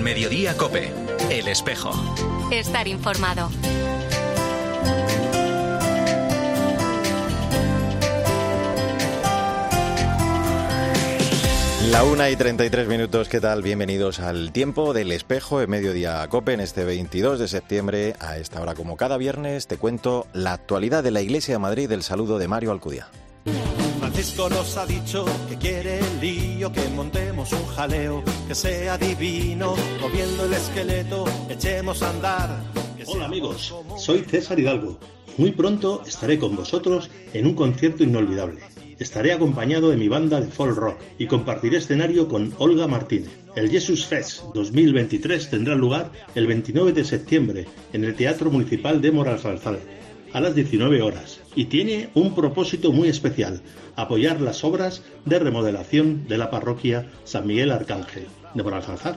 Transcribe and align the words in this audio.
En 0.00 0.04
Mediodía 0.04 0.56
Cope, 0.56 0.90
El 1.28 1.46
Espejo. 1.46 1.92
Estar 2.50 2.88
informado. 2.88 3.50
La 11.90 12.02
una 12.04 12.30
y 12.30 12.36
33 12.36 12.88
minutos, 12.88 13.28
¿qué 13.28 13.40
tal? 13.40 13.60
Bienvenidos 13.60 14.20
al 14.20 14.52
tiempo 14.52 14.94
del 14.94 15.12
espejo 15.12 15.60
en 15.60 15.68
mediodía 15.68 16.26
COPE 16.30 16.54
en 16.54 16.60
este 16.60 16.86
22 16.86 17.38
de 17.38 17.48
septiembre. 17.48 18.14
A 18.20 18.38
esta 18.38 18.62
hora, 18.62 18.74
como 18.74 18.96
cada 18.96 19.18
viernes, 19.18 19.66
te 19.66 19.76
cuento 19.76 20.26
la 20.32 20.54
actualidad 20.54 21.02
de 21.02 21.10
la 21.10 21.20
Iglesia 21.20 21.56
de 21.56 21.58
Madrid 21.58 21.90
del 21.90 22.02
saludo 22.02 22.38
de 22.38 22.48
Mario 22.48 22.70
Alcudia. 22.70 23.08
Francisco 24.12 24.50
nos 24.50 24.76
ha 24.76 24.86
dicho 24.86 25.24
que 25.48 25.56
quiere 25.56 26.00
el 26.00 26.20
lío, 26.20 26.72
que 26.72 26.88
montemos 26.88 27.52
un 27.52 27.64
jaleo, 27.66 28.24
que 28.48 28.56
sea 28.56 28.98
divino, 28.98 29.76
moviendo 30.00 30.46
el 30.46 30.52
esqueleto, 30.52 31.24
echemos 31.48 32.02
a 32.02 32.10
andar. 32.10 32.60
Hola 33.06 33.26
amigos, 33.26 33.72
soy 33.98 34.24
César 34.24 34.58
Hidalgo. 34.58 34.98
Muy 35.38 35.52
pronto 35.52 36.02
estaré 36.04 36.40
con 36.40 36.56
vosotros 36.56 37.08
en 37.32 37.46
un 37.46 37.54
concierto 37.54 38.02
inolvidable 38.02 38.62
estaré 38.98 39.32
acompañado 39.32 39.88
de 39.88 39.96
mi 39.96 40.08
banda 40.08 40.42
de 40.42 40.48
folk 40.48 40.76
rock 40.76 40.98
y 41.16 41.26
compartiré 41.26 41.78
escenario 41.78 42.28
con 42.28 42.52
Olga 42.58 42.86
Martínez. 42.86 43.30
El 43.56 43.70
Jesus 43.70 44.04
Fest 44.04 44.42
2023 44.52 45.48
tendrá 45.48 45.74
lugar 45.74 46.12
el 46.34 46.46
29 46.46 46.92
de 46.92 47.04
septiembre 47.04 47.66
en 47.94 48.04
el 48.04 48.14
Teatro 48.14 48.50
Municipal 48.50 49.00
de 49.00 49.10
Moralzarzal 49.10 49.78
a 50.34 50.40
las 50.40 50.54
19 50.54 51.00
horas 51.00 51.39
y 51.54 51.66
tiene 51.66 52.10
un 52.14 52.34
propósito 52.34 52.92
muy 52.92 53.08
especial, 53.08 53.62
apoyar 53.96 54.40
las 54.40 54.64
obras 54.64 55.02
de 55.24 55.38
remodelación 55.38 56.26
de 56.28 56.38
la 56.38 56.50
parroquia 56.50 57.06
San 57.24 57.46
Miguel 57.46 57.70
Arcángel 57.70 58.26
de 58.54 58.62
Moralzarzal. 58.62 59.16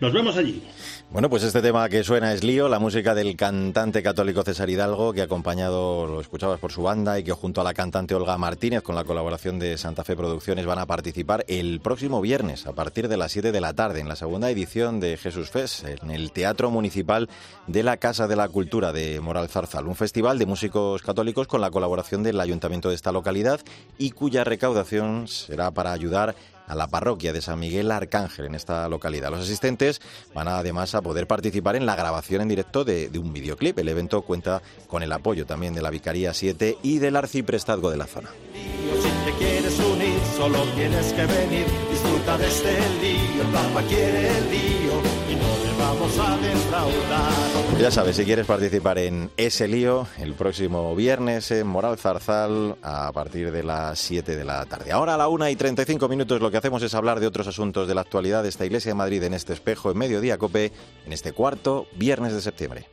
Nos 0.00 0.12
vemos 0.12 0.36
allí. 0.36 0.62
Bueno, 1.10 1.30
pues 1.30 1.42
este 1.42 1.62
tema 1.62 1.88
que 1.88 2.04
suena 2.04 2.34
es 2.34 2.44
Lío, 2.44 2.68
la 2.68 2.78
música 2.78 3.14
del 3.14 3.34
cantante 3.34 4.02
católico 4.02 4.42
César 4.42 4.68
Hidalgo, 4.68 5.14
que 5.14 5.22
acompañado, 5.22 6.06
lo 6.06 6.20
escuchabas 6.20 6.60
por 6.60 6.70
su 6.70 6.82
banda, 6.82 7.18
y 7.18 7.24
que 7.24 7.32
junto 7.32 7.62
a 7.62 7.64
la 7.64 7.72
cantante 7.72 8.14
Olga 8.14 8.36
Martínez, 8.36 8.82
con 8.82 8.94
la 8.94 9.04
colaboración 9.04 9.58
de 9.58 9.78
Santa 9.78 10.04
Fe 10.04 10.16
Producciones, 10.16 10.66
van 10.66 10.78
a 10.78 10.84
participar 10.84 11.46
el 11.48 11.80
próximo 11.80 12.20
viernes, 12.20 12.66
a 12.66 12.74
partir 12.74 13.08
de 13.08 13.16
las 13.16 13.32
7 13.32 13.52
de 13.52 13.60
la 13.60 13.72
tarde, 13.72 14.00
en 14.00 14.08
la 14.08 14.16
segunda 14.16 14.50
edición 14.50 15.00
de 15.00 15.16
Jesús 15.16 15.48
Fest, 15.48 15.86
en 15.86 16.10
el 16.10 16.30
Teatro 16.30 16.70
Municipal 16.70 17.30
de 17.66 17.82
la 17.82 17.96
Casa 17.96 18.28
de 18.28 18.36
la 18.36 18.50
Cultura 18.50 18.92
de 18.92 19.18
Moral 19.20 19.48
Zarzal, 19.48 19.88
un 19.88 19.96
festival 19.96 20.38
de 20.38 20.44
músicos 20.44 21.00
católicos 21.00 21.46
con 21.46 21.62
la 21.62 21.70
colaboración 21.70 22.22
del 22.22 22.38
ayuntamiento 22.38 22.90
de 22.90 22.96
esta 22.96 23.12
localidad 23.12 23.60
y 23.96 24.10
cuya 24.10 24.44
recaudación 24.44 25.26
será 25.26 25.70
para 25.70 25.92
ayudar 25.92 26.30
a 26.30 26.57
la 26.74 26.88
parroquia 26.88 27.32
de 27.32 27.42
San 27.42 27.58
Miguel 27.58 27.90
Arcángel 27.90 28.46
en 28.46 28.54
esta 28.54 28.88
localidad. 28.88 29.30
Los 29.30 29.40
asistentes 29.40 30.00
van 30.34 30.48
además 30.48 30.94
a 30.94 31.02
poder 31.02 31.26
participar 31.26 31.76
en 31.76 31.86
la 31.86 31.96
grabación 31.96 32.42
en 32.42 32.48
directo 32.48 32.84
de, 32.84 33.10
un 33.18 33.32
videoclip. 33.32 33.78
El 33.78 33.88
evento 33.88 34.22
cuenta 34.22 34.62
con 34.86 35.02
el 35.02 35.12
apoyo 35.12 35.46
también 35.46 35.74
de 35.74 35.82
la 35.82 35.90
Vicaría 35.90 36.34
7 36.34 36.78
y 36.82 36.98
del 36.98 37.16
Arciprestazgo 37.16 37.90
de 37.90 37.96
la 37.96 38.06
zona. 38.06 38.30
Si 39.02 39.30
te 39.30 39.38
quieres 39.38 39.78
unir, 39.78 40.18
solo 40.36 40.62
tienes 40.74 41.12
que 41.12 41.26
venir, 41.26 41.66
disfruta 41.90 42.38
de 42.38 42.46
este 42.46 42.78
lío, 43.00 43.42
el 43.42 43.86
quiere 43.86 44.38
el 44.38 44.50
lío 44.50 45.17
vamos 45.78 46.18
a 46.18 46.38
pues 47.70 47.82
ya 47.82 47.90
sabes, 47.90 48.16
si 48.16 48.24
quieres 48.24 48.46
participar 48.46 48.98
en 48.98 49.30
ese 49.36 49.68
lío, 49.68 50.06
el 50.18 50.34
próximo 50.34 50.94
viernes 50.96 51.50
en 51.50 51.66
Moral 51.66 51.98
Zarzal 51.98 52.76
a 52.82 53.12
partir 53.12 53.52
de 53.52 53.62
las 53.62 53.98
7 53.98 54.36
de 54.36 54.44
la 54.44 54.64
tarde. 54.66 54.90
Ahora 54.90 55.14
a 55.14 55.16
la 55.16 55.28
1 55.28 55.48
y 55.48 55.56
35 55.56 56.08
minutos 56.08 56.40
lo 56.40 56.50
que 56.50 56.56
hacemos 56.56 56.82
es 56.82 56.94
hablar 56.94 57.20
de 57.20 57.26
otros 57.26 57.46
asuntos 57.46 57.86
de 57.86 57.94
la 57.94 58.00
actualidad 58.00 58.42
de 58.42 58.48
esta 58.48 58.66
Iglesia 58.66 58.90
de 58.90 58.96
Madrid 58.96 59.22
en 59.22 59.34
este 59.34 59.52
espejo 59.52 59.90
en 59.90 59.98
mediodía 59.98 60.38
cope 60.38 60.72
en 61.06 61.12
este 61.12 61.32
cuarto 61.32 61.86
viernes 61.96 62.32
de 62.32 62.40
septiembre. 62.40 62.86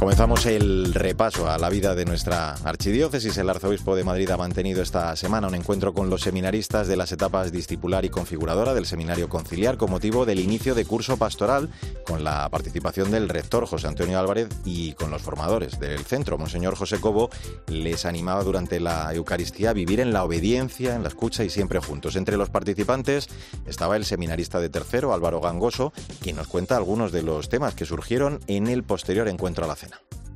Comenzamos 0.00 0.46
el 0.46 0.94
repaso 0.94 1.50
a 1.50 1.58
la 1.58 1.68
vida 1.68 1.94
de 1.94 2.06
nuestra 2.06 2.54
archidiócesis. 2.64 3.36
El 3.36 3.50
arzobispo 3.50 3.94
de 3.94 4.02
Madrid 4.02 4.30
ha 4.30 4.38
mantenido 4.38 4.80
esta 4.80 5.14
semana 5.14 5.46
un 5.46 5.54
encuentro 5.54 5.92
con 5.92 6.08
los 6.08 6.22
seminaristas 6.22 6.88
de 6.88 6.96
las 6.96 7.12
etapas 7.12 7.52
discipular 7.52 8.06
y 8.06 8.08
configuradora 8.08 8.72
del 8.72 8.86
seminario 8.86 9.28
conciliar 9.28 9.76
con 9.76 9.90
motivo 9.90 10.24
del 10.24 10.40
inicio 10.40 10.74
de 10.74 10.86
curso 10.86 11.18
pastoral 11.18 11.68
con 12.06 12.24
la 12.24 12.48
participación 12.48 13.10
del 13.10 13.28
rector 13.28 13.66
José 13.66 13.88
Antonio 13.88 14.18
Álvarez 14.18 14.48
y 14.64 14.94
con 14.94 15.10
los 15.10 15.20
formadores 15.20 15.78
del 15.78 16.00
centro. 16.00 16.38
Monseñor 16.38 16.76
José 16.76 16.98
Cobo 16.98 17.28
les 17.66 18.06
animaba 18.06 18.42
durante 18.42 18.80
la 18.80 19.12
Eucaristía 19.12 19.68
a 19.68 19.74
vivir 19.74 20.00
en 20.00 20.14
la 20.14 20.24
obediencia, 20.24 20.94
en 20.94 21.02
la 21.02 21.10
escucha 21.10 21.44
y 21.44 21.50
siempre 21.50 21.78
juntos. 21.78 22.16
Entre 22.16 22.38
los 22.38 22.48
participantes 22.48 23.28
estaba 23.66 23.96
el 23.96 24.06
seminarista 24.06 24.60
de 24.60 24.70
tercero, 24.70 25.12
Álvaro 25.12 25.42
Gangoso, 25.42 25.92
quien 26.22 26.36
nos 26.36 26.46
cuenta 26.46 26.78
algunos 26.78 27.12
de 27.12 27.22
los 27.22 27.50
temas 27.50 27.74
que 27.74 27.84
surgieron 27.84 28.40
en 28.46 28.66
el 28.66 28.82
posterior 28.82 29.28
encuentro 29.28 29.66
a 29.66 29.68
la 29.68 29.76
cena. 29.76 29.89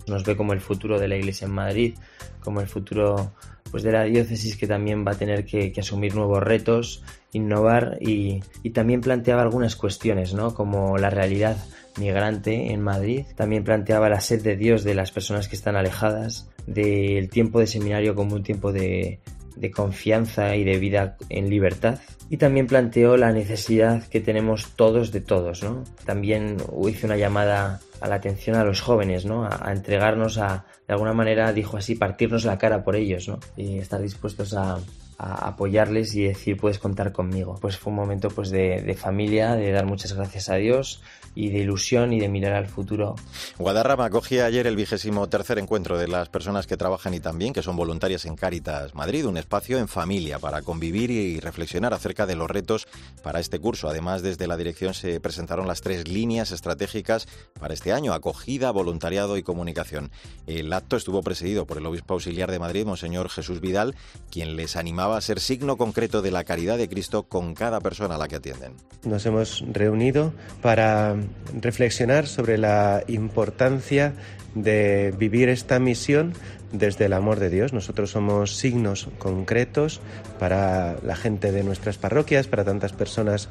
Nos 0.06 0.25
ve 0.25 0.37
como 0.37 0.53
el 0.53 0.60
futuro 0.60 0.98
de 0.98 1.09
la 1.09 1.16
Iglesia 1.16 1.47
en 1.47 1.53
Madrid, 1.53 1.94
como 2.41 2.60
el 2.60 2.66
futuro 2.66 3.32
pues, 3.70 3.82
de 3.82 3.92
la 3.92 4.04
diócesis 4.04 4.56
que 4.56 4.66
también 4.66 5.04
va 5.06 5.12
a 5.12 5.19
tener 5.19 5.44
que, 5.44 5.72
asumir 5.78 6.15
nuevos 6.15 6.42
retos, 6.42 7.03
innovar 7.32 7.98
y, 8.00 8.41
también 8.72 9.00
planteaba 9.00 9.42
algunas 9.42 9.76
cuestiones, 9.76 10.34
¿no? 10.34 10.54
como 10.54 10.97
la 10.98 11.10
realidad 11.10 11.56
migrante 11.98 12.72
en 12.72 12.81
Madrid. 12.81 13.25
También 13.34 13.65
planteaba 13.65 14.09
la 14.09 14.20
sed 14.20 14.42
de 14.42 14.56
Dios 14.56 14.84
de 14.84 14.94
las 14.94 15.10
personas 15.10 15.48
que 15.48 15.56
están 15.56 15.75
alejadas, 15.75 16.48
del 16.66 17.28
tiempo 17.31 17.60
de 17.60 17.66
seminario 17.66 18.15
como 18.15 18.36
un 18.36 18.42
tiempo 18.42 18.72
de, 18.72 19.21
de 19.56 19.70
confianza 19.70 20.56
y 20.56 20.65
de 20.65 20.78
vida 20.78 21.16
en 21.28 21.50
libertad. 21.50 21.98
Y 22.31 22.38
también 22.38 22.66
planteó 22.66 23.16
la 23.16 23.32
necesidad 23.32 24.03
que 24.09 24.20
tenemos 24.20 24.72
todos 24.76 25.12
de 25.12 25.20
todos, 25.20 25.62
¿no? 25.62 25.84
También 26.04 26.56
hizo 26.88 27.06
una 27.06 27.16
llamada 27.16 27.81
a 28.00 28.09
la 28.09 28.16
atención 28.16 28.56
a 28.56 28.65
los 28.65 28.81
jóvenes, 28.81 29.25
¿no? 29.25 29.44
A, 29.44 29.72
entregarnos 29.72 30.38
a, 30.38 30.65
de 30.88 30.94
alguna 30.94 31.12
manera, 31.12 31.53
dijo 31.53 31.76
así, 31.76 31.94
partirnos 31.94 32.44
la 32.44 32.59
cara 32.59 32.82
por 32.82 32.97
ellos, 32.97 33.28
¿no? 33.28 33.38
Y 33.56 33.78
estar 33.78 34.00
dispuestos 34.00 34.54
a, 34.54 34.78
a 35.19 35.49
apoyarles 35.49 36.15
y 36.15 36.25
decir 36.25 36.57
puedes 36.57 36.79
contar 36.79 37.13
conmigo. 37.13 37.57
Pues 37.61 37.77
fue 37.77 37.91
un 37.91 37.97
momento 37.97 38.29
pues 38.29 38.51
de, 38.51 38.83
de, 38.83 38.95
familia, 38.95 39.55
de 39.55 39.73
dar 39.73 39.87
muchas 39.87 40.13
gracias 40.13 40.49
a 40.49 40.57
Dios 40.57 41.03
y 41.35 41.51
de 41.51 41.59
ilusión 41.59 42.13
y 42.13 42.21
de 42.21 42.29
mirar 42.29 42.53
al 42.53 42.67
futuro. 42.67 43.17
Guadarrama 43.59 44.05
acogía 44.05 44.47
ayer 44.47 44.67
el 44.67 44.77
vigésimo 44.77 45.29
tercer 45.29 45.59
encuentro 45.59 45.99
de 45.99 46.09
las 46.09 46.29
personas 46.29 46.67
que 46.67 46.77
trabajan 46.77 47.15
y 47.15 47.21
también 47.21 47.53
que 47.53 47.63
son 47.63 47.77
voluntarias 47.77 48.25
en 48.25 48.37
Cáritas 48.37 48.95
Madrid, 48.95 49.27
un 49.27 49.37
espacio 49.37 49.79
en 49.79 49.89
familia 49.89 50.39
para 50.39 50.63
convivir 50.63 51.11
y 51.11 51.41
reflexionar 51.41 51.93
acerca 51.93 52.27
de 52.27 52.37
los 52.37 52.51
retos 52.51 52.87
para 53.23 53.41
este 53.41 53.59
curso. 53.59 53.89
Además, 53.89 54.23
desde 54.23 54.47
la 54.47 54.57
dirección 54.57 54.95
se 54.95 55.21
presentaron 55.21 55.67
las 55.67 55.81
tres 55.81 56.09
líneas 56.09 56.53
estratégicas 56.53 57.27
para 57.59 57.75
este 57.75 57.93
año, 57.93 58.13
acogida, 58.13 58.71
voluntariado 58.71 59.37
y 59.37 59.43
comunicación. 59.43 60.11
El 60.47 60.73
acto 60.73 60.97
estuvo 60.97 61.23
presidido 61.23 61.67
por 61.67 61.79
el 61.79 61.87
obispo 61.87 62.15
auxiliar 62.15 62.51
de 62.51 62.59
Madrid, 62.59 62.87
Monseñor 62.87 63.29
Jesús 63.29 63.61
Vidal, 63.61 63.95
quien 64.31 64.57
les 64.57 64.77
animaba 64.77 65.03
a 65.12 65.20
ser 65.20 65.41
signo 65.41 65.76
concreto 65.76 66.22
de 66.22 66.31
la 66.31 66.44
caridad 66.44 66.78
de 66.78 66.88
Cristo 66.88 67.25
con 67.25 67.54
cada 67.54 67.81
persona 67.81 68.15
a 68.15 68.19
la 68.19 68.28
que 68.28 68.37
atienden. 68.37 68.75
Nos 69.04 69.26
hemos 69.26 69.65
reunido 69.70 70.32
para 70.62 71.16
reflexionar 71.60 72.26
sobre 72.26 72.59
la 72.59 73.04
importancia 73.06 74.15
de 74.54 75.15
vivir 75.19 75.48
esta 75.48 75.78
misión 75.78 76.32
desde 76.72 77.06
el 77.06 77.12
amor 77.12 77.38
de 77.38 77.50
Dios. 77.50 77.72
Nosotros 77.72 78.10
somos 78.10 78.56
signos 78.56 79.09
concretos 79.19 80.00
para 80.38 80.97
la 81.03 81.16
gente 81.16 81.53
de 81.53 81.62
nuestras 81.65 81.98
parroquias, 81.98 82.47
para 82.47 82.65
tantas 82.65 82.92
personas 82.92 83.48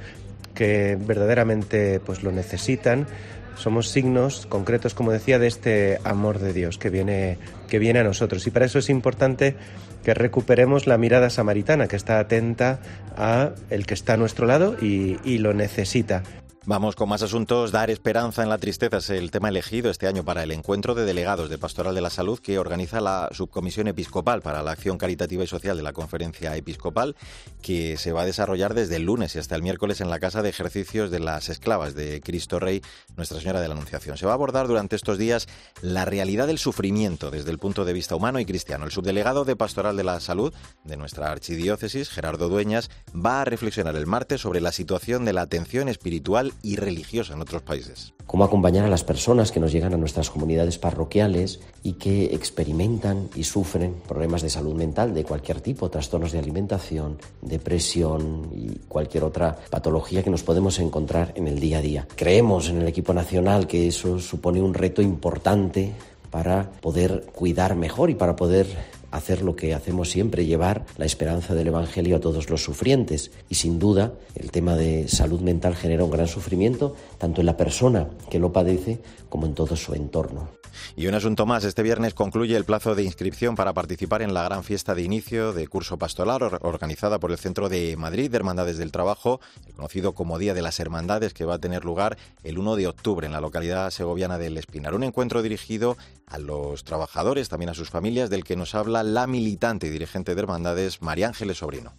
que 0.53 0.97
verdaderamente 0.99 1.99
pues 1.99 2.23
lo 2.23 2.31
necesitan. 2.31 3.07
Somos 3.55 3.89
signos 3.89 4.47
concretos, 4.47 4.93
como 4.93 5.11
decía, 5.11 5.37
de 5.39 5.47
este 5.47 5.99
amor 6.03 6.39
de 6.39 6.53
Dios 6.53 6.77
que 6.77 6.89
viene, 6.89 7.37
que 7.67 7.79
viene 7.79 7.99
a 7.99 8.03
nosotros. 8.03 8.45
Y 8.47 8.51
para 8.51 8.65
eso 8.65 8.79
es 8.79 8.89
importante 8.89 9.55
que 10.03 10.13
recuperemos 10.13 10.87
la 10.87 10.97
mirada 10.97 11.29
samaritana, 11.29 11.87
que 11.87 11.95
está 11.95 12.19
atenta 12.19 12.79
a 13.17 13.51
el 13.69 13.85
que 13.85 13.93
está 13.93 14.13
a 14.13 14.17
nuestro 14.17 14.45
lado 14.45 14.75
y, 14.81 15.17
y 15.23 15.37
lo 15.39 15.53
necesita. 15.53 16.23
Vamos 16.65 16.95
con 16.95 17.09
más 17.09 17.21
asuntos. 17.21 17.73
Dar 17.73 17.89
esperanza 17.89 18.41
en 18.41 18.47
la 18.47 18.57
tristeza 18.57 18.95
es 18.95 19.09
el 19.09 19.31
tema 19.31 19.49
elegido 19.49 19.91
este 19.91 20.07
año 20.07 20.23
para 20.23 20.43
el 20.43 20.51
encuentro 20.51 20.95
de 20.95 21.03
delegados 21.03 21.49
de 21.49 21.57
Pastoral 21.57 21.93
de 21.93 21.99
la 21.99 22.09
Salud 22.09 22.39
que 22.39 22.57
organiza 22.57 23.01
la 23.01 23.27
Subcomisión 23.33 23.89
Episcopal 23.89 24.41
para 24.41 24.63
la 24.63 24.71
Acción 24.71 24.97
Caritativa 24.97 25.43
y 25.43 25.47
Social 25.47 25.75
de 25.75 25.83
la 25.83 25.91
Conferencia 25.91 26.55
Episcopal, 26.55 27.17
que 27.61 27.97
se 27.97 28.13
va 28.13 28.21
a 28.21 28.25
desarrollar 28.25 28.75
desde 28.75 28.95
el 28.95 29.03
lunes 29.03 29.35
y 29.35 29.39
hasta 29.39 29.57
el 29.57 29.61
miércoles 29.61 29.99
en 29.99 30.09
la 30.09 30.21
Casa 30.21 30.41
de 30.41 30.47
Ejercicios 30.47 31.11
de 31.11 31.19
las 31.19 31.49
Esclavas 31.49 31.95
de 31.95 32.21
Cristo 32.21 32.61
Rey, 32.61 32.81
Nuestra 33.17 33.41
Señora 33.41 33.59
de 33.59 33.67
la 33.67 33.73
Anunciación. 33.73 34.15
Se 34.15 34.25
va 34.25 34.31
a 34.31 34.35
abordar 34.35 34.69
durante 34.69 34.95
estos 34.95 35.17
días 35.17 35.49
la 35.81 36.05
realidad 36.05 36.47
del 36.47 36.59
sufrimiento 36.59 37.29
desde 37.29 37.51
el 37.51 37.59
punto 37.59 37.83
de 37.83 37.91
vista 37.91 38.15
humano 38.15 38.39
y 38.39 38.45
cristiano. 38.45 38.85
El 38.85 38.91
subdelegado 38.91 39.43
de 39.43 39.57
Pastoral 39.57 39.97
de 39.97 40.05
la 40.05 40.21
Salud 40.21 40.53
de 40.85 40.95
nuestra 40.95 41.29
archidiócesis, 41.29 42.09
Gerardo 42.09 42.47
Dueñas, 42.47 42.89
va 43.13 43.41
a 43.41 43.45
reflexionar 43.45 43.97
el 43.97 44.07
martes 44.07 44.39
sobre 44.39 44.61
la 44.61 44.71
situación 44.71 45.25
de 45.25 45.33
la 45.33 45.41
atención 45.41 45.89
espiritual 45.89 46.52
y 46.61 46.75
religiosa 46.75 47.33
en 47.33 47.41
otros 47.41 47.61
países. 47.61 48.13
Cómo 48.25 48.43
acompañar 48.43 48.85
a 48.85 48.89
las 48.89 49.03
personas 49.03 49.51
que 49.51 49.59
nos 49.59 49.71
llegan 49.71 49.93
a 49.93 49.97
nuestras 49.97 50.29
comunidades 50.29 50.77
parroquiales 50.77 51.59
y 51.83 51.93
que 51.93 52.25
experimentan 52.33 53.29
y 53.35 53.43
sufren 53.43 53.95
problemas 54.07 54.41
de 54.41 54.49
salud 54.49 54.73
mental 54.73 55.13
de 55.13 55.23
cualquier 55.23 55.61
tipo, 55.61 55.89
trastornos 55.89 56.31
de 56.31 56.39
alimentación, 56.39 57.17
depresión 57.41 58.49
y 58.55 58.79
cualquier 58.87 59.23
otra 59.23 59.57
patología 59.69 60.23
que 60.23 60.29
nos 60.29 60.43
podemos 60.43 60.79
encontrar 60.79 61.33
en 61.35 61.47
el 61.47 61.59
día 61.59 61.79
a 61.79 61.81
día. 61.81 62.07
Creemos 62.15 62.69
en 62.69 62.81
el 62.81 62.87
equipo 62.87 63.13
nacional 63.13 63.67
que 63.67 63.87
eso 63.87 64.19
supone 64.19 64.61
un 64.61 64.73
reto 64.73 65.01
importante 65.01 65.93
para 66.31 66.71
poder 66.71 67.27
cuidar 67.31 67.75
mejor 67.75 68.09
y 68.09 68.15
para 68.15 68.35
poder 68.35 68.65
hacer 69.13 69.43
lo 69.43 69.55
que 69.55 69.73
hacemos 69.73 70.09
siempre, 70.09 70.45
llevar 70.45 70.85
la 70.97 71.05
esperanza 71.05 71.53
del 71.53 71.67
Evangelio 71.67 72.17
a 72.17 72.19
todos 72.19 72.49
los 72.49 72.63
sufrientes. 72.63 73.31
Y 73.47 73.55
sin 73.55 73.77
duda, 73.77 74.13
el 74.35 74.51
tema 74.51 74.75
de 74.75 75.07
salud 75.07 75.39
mental 75.39 75.75
genera 75.75 76.03
un 76.03 76.11
gran 76.11 76.27
sufrimiento, 76.27 76.95
tanto 77.19 77.41
en 77.41 77.45
la 77.45 77.55
persona 77.55 78.07
que 78.31 78.39
lo 78.39 78.51
padece 78.51 79.01
como 79.29 79.45
en 79.45 79.53
todo 79.53 79.75
su 79.75 79.93
entorno. 79.93 80.49
Y 80.95 81.07
un 81.07 81.15
asunto 81.15 81.45
más, 81.45 81.63
este 81.63 81.83
viernes 81.83 82.13
concluye 82.13 82.55
el 82.55 82.65
plazo 82.65 82.95
de 82.95 83.03
inscripción 83.03 83.55
para 83.55 83.73
participar 83.73 84.21
en 84.21 84.33
la 84.33 84.43
gran 84.43 84.63
fiesta 84.63 84.95
de 84.95 85.03
inicio 85.03 85.53
de 85.53 85.67
curso 85.67 85.97
pastoral 85.97 86.41
organizada 86.61 87.19
por 87.19 87.31
el 87.31 87.37
Centro 87.37 87.69
de 87.69 87.95
Madrid 87.97 88.29
de 88.29 88.37
Hermandades 88.37 88.77
del 88.77 88.91
Trabajo, 88.91 89.39
conocido 89.75 90.13
como 90.13 90.39
Día 90.39 90.53
de 90.53 90.61
las 90.61 90.79
Hermandades, 90.79 91.33
que 91.33 91.45
va 91.45 91.55
a 91.55 91.59
tener 91.59 91.85
lugar 91.85 92.17
el 92.43 92.57
1 92.57 92.75
de 92.75 92.87
octubre 92.87 93.27
en 93.27 93.33
la 93.33 93.41
localidad 93.41 93.91
segoviana 93.91 94.37
del 94.37 94.57
Espinar. 94.57 94.93
Un 94.95 95.03
encuentro 95.03 95.41
dirigido 95.41 95.97
a 96.27 96.37
los 96.37 96.83
trabajadores, 96.83 97.49
también 97.49 97.69
a 97.69 97.75
sus 97.75 97.89
familias, 97.89 98.29
del 98.29 98.43
que 98.43 98.55
nos 98.55 98.75
habla 98.75 99.02
la 99.03 99.27
militante 99.27 99.87
y 99.87 99.89
dirigente 99.89 100.33
de 100.33 100.41
Hermandades, 100.41 101.01
María 101.01 101.27
Ángeles 101.27 101.57
Sobrino. 101.57 101.93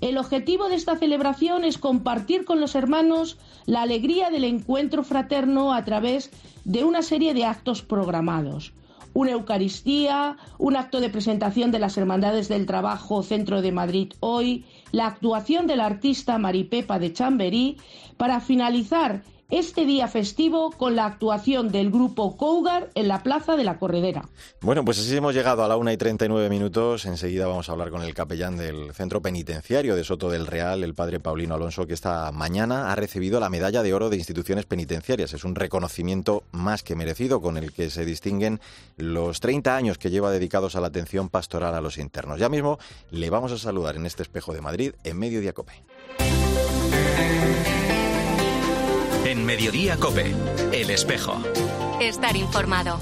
El 0.00 0.18
objetivo 0.18 0.68
de 0.68 0.76
esta 0.76 0.96
celebración 0.96 1.64
es 1.64 1.78
compartir 1.78 2.44
con 2.44 2.60
los 2.60 2.74
hermanos 2.74 3.38
la 3.66 3.82
alegría 3.82 4.30
del 4.30 4.44
encuentro 4.44 5.02
fraterno 5.04 5.72
a 5.72 5.84
través 5.84 6.30
de 6.64 6.84
una 6.84 7.02
serie 7.02 7.34
de 7.34 7.44
actos 7.44 7.82
programados. 7.82 8.72
Una 9.14 9.32
Eucaristía, 9.32 10.38
un 10.58 10.76
acto 10.76 11.00
de 11.00 11.10
presentación 11.10 11.70
de 11.70 11.78
las 11.78 11.98
Hermandades 11.98 12.48
del 12.48 12.64
Trabajo 12.64 13.22
Centro 13.22 13.60
de 13.60 13.70
Madrid 13.70 14.12
hoy, 14.20 14.64
la 14.90 15.06
actuación 15.06 15.66
del 15.66 15.80
artista 15.80 16.38
Maripepa 16.38 16.98
de 16.98 17.12
Chamberí, 17.12 17.76
para 18.16 18.40
finalizar 18.40 19.22
este 19.52 19.84
día 19.84 20.08
festivo 20.08 20.70
con 20.70 20.96
la 20.96 21.04
actuación 21.04 21.70
del 21.70 21.90
grupo 21.90 22.38
Cougar 22.38 22.88
en 22.94 23.06
la 23.06 23.22
Plaza 23.22 23.54
de 23.54 23.64
la 23.64 23.78
Corredera. 23.78 24.30
Bueno, 24.62 24.82
pues 24.82 24.98
así 24.98 25.14
hemos 25.14 25.34
llegado 25.34 25.62
a 25.62 25.68
la 25.68 25.76
una 25.76 25.92
y 25.92 25.98
39 25.98 26.48
minutos. 26.48 27.04
Enseguida 27.04 27.46
vamos 27.46 27.68
a 27.68 27.72
hablar 27.72 27.90
con 27.90 28.00
el 28.00 28.14
capellán 28.14 28.56
del 28.56 28.94
Centro 28.94 29.20
Penitenciario 29.20 29.94
de 29.94 30.04
Soto 30.04 30.30
del 30.30 30.46
Real, 30.46 30.82
el 30.82 30.94
padre 30.94 31.20
Paulino 31.20 31.54
Alonso, 31.54 31.86
que 31.86 31.92
esta 31.92 32.32
mañana 32.32 32.90
ha 32.90 32.96
recibido 32.96 33.40
la 33.40 33.50
Medalla 33.50 33.82
de 33.82 33.92
Oro 33.92 34.08
de 34.08 34.16
Instituciones 34.16 34.64
Penitenciarias. 34.64 35.34
Es 35.34 35.44
un 35.44 35.54
reconocimiento 35.54 36.44
más 36.50 36.82
que 36.82 36.96
merecido 36.96 37.42
con 37.42 37.58
el 37.58 37.72
que 37.72 37.90
se 37.90 38.06
distinguen 38.06 38.58
los 38.96 39.40
30 39.40 39.76
años 39.76 39.98
que 39.98 40.08
lleva 40.08 40.30
dedicados 40.30 40.76
a 40.76 40.80
la 40.80 40.86
atención 40.86 41.28
pastoral 41.28 41.74
a 41.74 41.82
los 41.82 41.98
internos. 41.98 42.40
Ya 42.40 42.48
mismo 42.48 42.78
le 43.10 43.28
vamos 43.28 43.52
a 43.52 43.58
saludar 43.58 43.96
en 43.96 44.06
este 44.06 44.22
espejo 44.22 44.54
de 44.54 44.62
Madrid 44.62 44.94
en 45.04 45.18
medio 45.18 45.42
de 45.42 45.52
Cope. 45.52 45.82
En 49.32 49.46
Mediodía 49.46 49.96
Cope, 49.96 50.30
El 50.74 50.90
Espejo. 50.90 51.42
Estar 52.02 52.36
informado. 52.36 52.98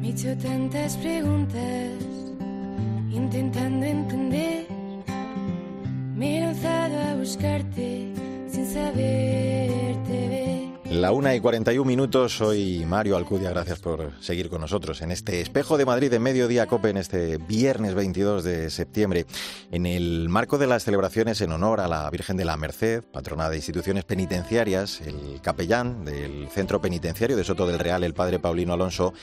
Me 0.00 0.06
he 0.06 0.10
hecho 0.12 0.38
tantas 0.38 0.96
preguntas, 0.98 1.90
intentando 3.10 3.84
entender. 3.84 4.68
Me 6.14 6.38
he 6.38 6.40
lanzado 6.40 7.00
a 7.00 7.14
buscarte 7.16 8.12
sin 8.48 8.66
saberte 8.72 8.94
ver. 8.94 9.49
La 10.90 11.12
una 11.12 11.36
y 11.36 11.40
41 11.40 11.86
minutos, 11.86 12.36
soy 12.36 12.84
Mario 12.84 13.16
Alcudia, 13.16 13.50
gracias 13.50 13.78
por 13.78 14.10
seguir 14.20 14.50
con 14.50 14.60
nosotros 14.60 15.00
en 15.02 15.12
este 15.12 15.40
espejo 15.40 15.78
de 15.78 15.86
Madrid 15.86 16.10
de 16.10 16.18
Mediodía 16.18 16.66
Cope 16.66 16.90
en 16.90 16.96
este 16.96 17.36
viernes 17.36 17.94
22 17.94 18.42
de 18.42 18.70
septiembre. 18.70 19.24
En 19.70 19.86
el 19.86 20.28
marco 20.28 20.58
de 20.58 20.66
las 20.66 20.82
celebraciones 20.82 21.40
en 21.42 21.52
honor 21.52 21.80
a 21.80 21.86
la 21.86 22.10
Virgen 22.10 22.36
de 22.36 22.44
la 22.44 22.56
Merced, 22.56 23.04
patrona 23.04 23.48
de 23.48 23.54
instituciones 23.54 24.02
penitenciarias, 24.02 25.00
el 25.02 25.40
capellán 25.40 26.04
del 26.04 26.48
Centro 26.48 26.80
Penitenciario 26.80 27.36
de 27.36 27.44
Soto 27.44 27.68
del 27.68 27.78
Real, 27.78 28.02
el 28.02 28.12
padre 28.12 28.40
Paulino 28.40 28.72
Alonso, 28.72 29.14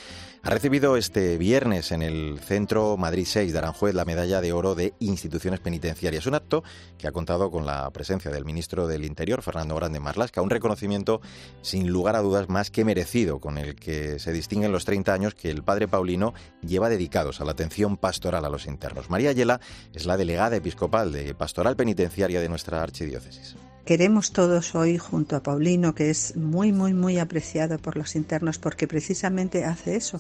ha 0.43 0.49
recibido 0.49 0.97
este 0.97 1.37
viernes 1.37 1.91
en 1.91 2.01
el 2.01 2.39
Centro 2.39 2.95
Madrid 2.97 3.25
6 3.27 3.51
de 3.51 3.57
Aranjuez 3.57 3.93
la 3.93 4.05
medalla 4.05 4.41
de 4.41 4.53
oro 4.53 4.75
de 4.75 4.93
instituciones 4.99 5.59
penitenciarias. 5.59 6.25
Un 6.25 6.35
acto 6.35 6.63
que 6.97 7.07
ha 7.07 7.11
contado 7.11 7.51
con 7.51 7.65
la 7.65 7.89
presencia 7.91 8.31
del 8.31 8.45
ministro 8.45 8.87
del 8.87 9.03
Interior, 9.03 9.41
Fernando 9.41 9.75
Grande 9.75 9.99
Marlasca, 9.99 10.41
un 10.41 10.49
reconocimiento 10.49 11.21
sin 11.61 11.89
lugar 11.91 12.15
a 12.15 12.21
dudas 12.21 12.49
más 12.49 12.71
que 12.71 12.85
merecido, 12.85 13.39
con 13.39 13.57
el 13.57 13.75
que 13.75 14.19
se 14.19 14.31
distinguen 14.31 14.71
los 14.71 14.85
30 14.85 15.13
años 15.13 15.35
que 15.35 15.49
el 15.49 15.63
padre 15.63 15.87
Paulino 15.87 16.33
lleva 16.61 16.89
dedicados 16.89 17.41
a 17.41 17.45
la 17.45 17.51
atención 17.51 17.97
pastoral 17.97 18.45
a 18.45 18.49
los 18.49 18.67
internos. 18.67 19.09
María 19.09 19.31
Ayela 19.31 19.59
es 19.93 20.05
la 20.05 20.17
delegada 20.17 20.55
episcopal 20.55 21.11
de 21.11 21.33
Pastoral 21.35 21.75
Penitenciaria 21.75 22.39
de 22.41 22.49
nuestra 22.49 22.81
archidiócesis. 22.81 23.55
Queremos 23.87 24.33
todos 24.33 24.75
hoy, 24.75 24.97
junto 24.97 25.37
a 25.37 25.43
Paulino, 25.43 25.95
que 25.95 26.09
es 26.09 26.35
muy, 26.35 26.73
muy, 26.73 26.93
muy 26.93 27.19
apreciado 27.19 27.79
por 27.79 27.95
los 27.95 28.17
internos, 28.17 28.57
porque 28.59 28.85
precisamente 28.85 29.63
hace 29.63 29.95
eso, 29.95 30.19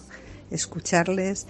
escucharles, 0.49 1.47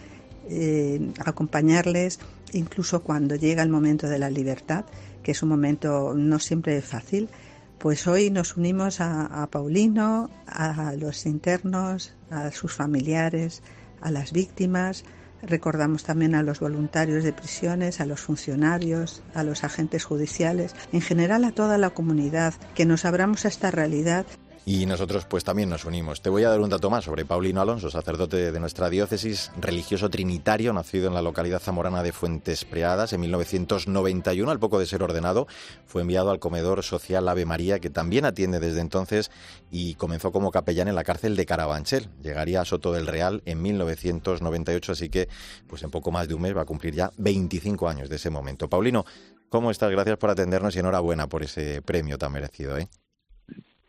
eh, 0.50 1.12
acompañarles, 1.24 2.18
incluso 2.54 3.04
cuando 3.04 3.36
llega 3.36 3.62
el 3.62 3.70
momento 3.70 4.08
de 4.08 4.18
la 4.18 4.32
libertad, 4.32 4.86
que 5.22 5.30
es 5.30 5.44
un 5.44 5.50
momento 5.50 6.16
no 6.16 6.40
siempre 6.40 6.82
fácil, 6.82 7.30
pues 7.78 8.08
hoy 8.08 8.32
nos 8.32 8.58
unimos 8.58 9.00
a, 9.00 9.44
a 9.44 9.46
Paulino, 9.52 10.32
a 10.48 10.96
los 10.98 11.28
internos, 11.28 12.16
a 12.32 12.50
sus 12.50 12.74
familiares, 12.74 13.62
a 14.02 14.10
las 14.10 14.32
víctimas, 14.32 15.04
Recordamos 15.42 16.04
también 16.04 16.36
a 16.36 16.44
los 16.44 16.60
voluntarios 16.60 17.24
de 17.24 17.34
prisiones, 17.34 18.02
a 18.02 18.06
los 18.06 18.22
funcionarios, 18.22 19.22
a 19.34 19.44
los 19.44 19.64
agentes 19.64 20.04
judiciales, 20.04 20.76
en 20.92 21.02
general 21.02 21.44
a 21.44 21.52
toda 21.52 21.78
la 21.78 21.92
comunidad, 21.92 22.54
que 22.76 22.86
nos 22.86 23.06
abramos 23.06 23.46
a 23.46 23.50
esta 23.50 23.72
realidad 23.72 24.26
y 24.70 24.86
nosotros 24.86 25.24
pues 25.24 25.46
también 25.46 25.70
nos 25.70 25.86
unimos. 25.86 26.22
Te 26.22 26.30
voy 26.30 26.44
a 26.44 26.50
dar 26.50 26.60
un 26.60 26.70
dato 26.70 26.90
más 26.90 27.06
sobre 27.06 27.24
Paulino 27.24 27.62
Alonso, 27.62 27.90
sacerdote 27.90 28.52
de 28.52 28.60
nuestra 28.60 28.90
diócesis, 28.90 29.50
religioso 29.58 30.10
trinitario, 30.10 30.74
nacido 30.74 31.08
en 31.08 31.14
la 31.14 31.22
localidad 31.22 31.62
zamorana 31.62 32.04
de 32.04 32.12
Fuentes 32.12 32.66
Preadas 32.66 33.14
en 33.14 33.22
1991, 33.22 34.52
al 34.52 34.60
poco 34.60 34.78
de 34.78 34.86
ser 34.86 35.04
ordenado, 35.04 35.48
fue 35.86 36.02
enviado 36.02 36.32
al 36.32 36.40
comedor 36.40 36.84
social 36.84 37.30
Ave 37.30 37.46
María, 37.46 37.80
que 37.80 37.90
también 37.90 38.26
atiende 38.26 38.60
desde 38.60 38.82
entonces 38.82 39.32
y 39.72 39.94
comenzó 39.94 40.34
como 40.34 40.52
capellán 40.52 40.90
en 40.90 40.96
la 40.96 41.06
cárcel 41.06 41.38
de 41.38 41.46
Carabanchel. 41.46 42.10
Llegaría 42.22 42.60
a 42.60 42.66
Soto 42.66 42.92
del 42.92 43.08
Real 43.08 43.44
en 43.46 43.62
1998, 43.62 44.92
así 44.92 45.08
que 45.08 45.30
pues 45.68 45.82
en 45.84 45.92
poco 45.92 46.12
más 46.12 46.28
de 46.28 46.34
un 46.34 46.42
mes 46.42 46.58
va 46.58 46.64
a 46.64 46.66
cumplir 46.66 46.94
ya 46.94 47.14
25 47.16 47.88
años 47.88 48.10
de 48.10 48.18
ese 48.18 48.30
momento. 48.30 48.68
Paulino, 48.68 49.06
¿cómo 49.48 49.72
estás? 49.72 49.90
Gracias 49.92 50.18
por 50.18 50.30
atendernos 50.30 50.76
y 50.76 50.80
enhorabuena 50.80 51.28
por 51.30 51.44
ese 51.44 51.82
premio 51.82 52.18
tan 52.18 52.34
merecido. 52.34 52.78
¿eh? 52.78 52.90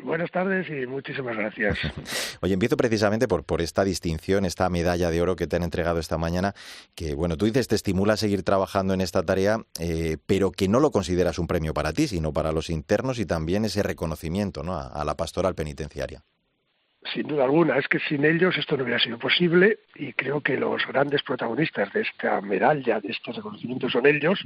Buenas 0.03 0.31
tardes 0.31 0.69
y 0.71 0.87
muchísimas 0.87 1.37
gracias. 1.37 1.77
Oye, 2.41 2.55
empiezo 2.55 2.77
precisamente 2.77 3.27
por, 3.27 3.45
por 3.45 3.61
esta 3.61 3.83
distinción, 3.83 4.45
esta 4.45 4.69
medalla 4.71 5.11
de 5.11 5.21
oro 5.21 5.35
que 5.35 5.49
te 5.49 5.57
han 5.57 5.65
entregado 5.65 5.99
esta 5.99 6.19
mañana, 6.19 6.55
que 6.95 7.15
bueno, 7.15 7.37
tú 7.37 7.47
dices 7.47 7.67
te 7.67 7.75
estimula 7.75 8.13
a 8.13 8.17
seguir 8.17 8.45
trabajando 8.45 8.95
en 8.95 9.01
esta 9.01 9.25
tarea, 9.25 9.59
eh, 9.81 10.17
pero 10.27 10.53
que 10.53 10.69
no 10.69 10.79
lo 10.79 10.93
consideras 10.93 11.39
un 11.41 11.49
premio 11.49 11.75
para 11.75 11.93
ti, 11.93 12.07
sino 12.07 12.33
para 12.33 12.53
los 12.53 12.71
internos 12.71 13.19
y 13.19 13.27
también 13.27 13.65
ese 13.65 13.83
reconocimiento 13.83 14.63
¿no? 14.63 14.75
a, 14.75 14.87
a 14.87 15.05
la 15.05 15.17
pastoral 15.17 15.57
penitenciaria. 15.57 16.23
Sin 17.13 17.27
duda 17.27 17.45
alguna, 17.45 17.79
es 17.79 17.89
que 17.89 17.99
sin 18.01 18.25
ellos 18.25 18.57
esto 18.57 18.77
no 18.77 18.83
hubiera 18.85 19.01
sido 19.01 19.19
posible 19.19 19.79
y 19.95 20.13
creo 20.13 20.41
que 20.41 20.57
los 20.57 20.87
grandes 20.87 21.23
protagonistas 21.23 21.93
de 21.93 22.03
esta 22.03 22.41
medalla, 22.41 23.01
de 23.01 23.09
este 23.09 23.33
reconocimiento 23.33 23.89
son 23.89 24.07
ellos, 24.07 24.39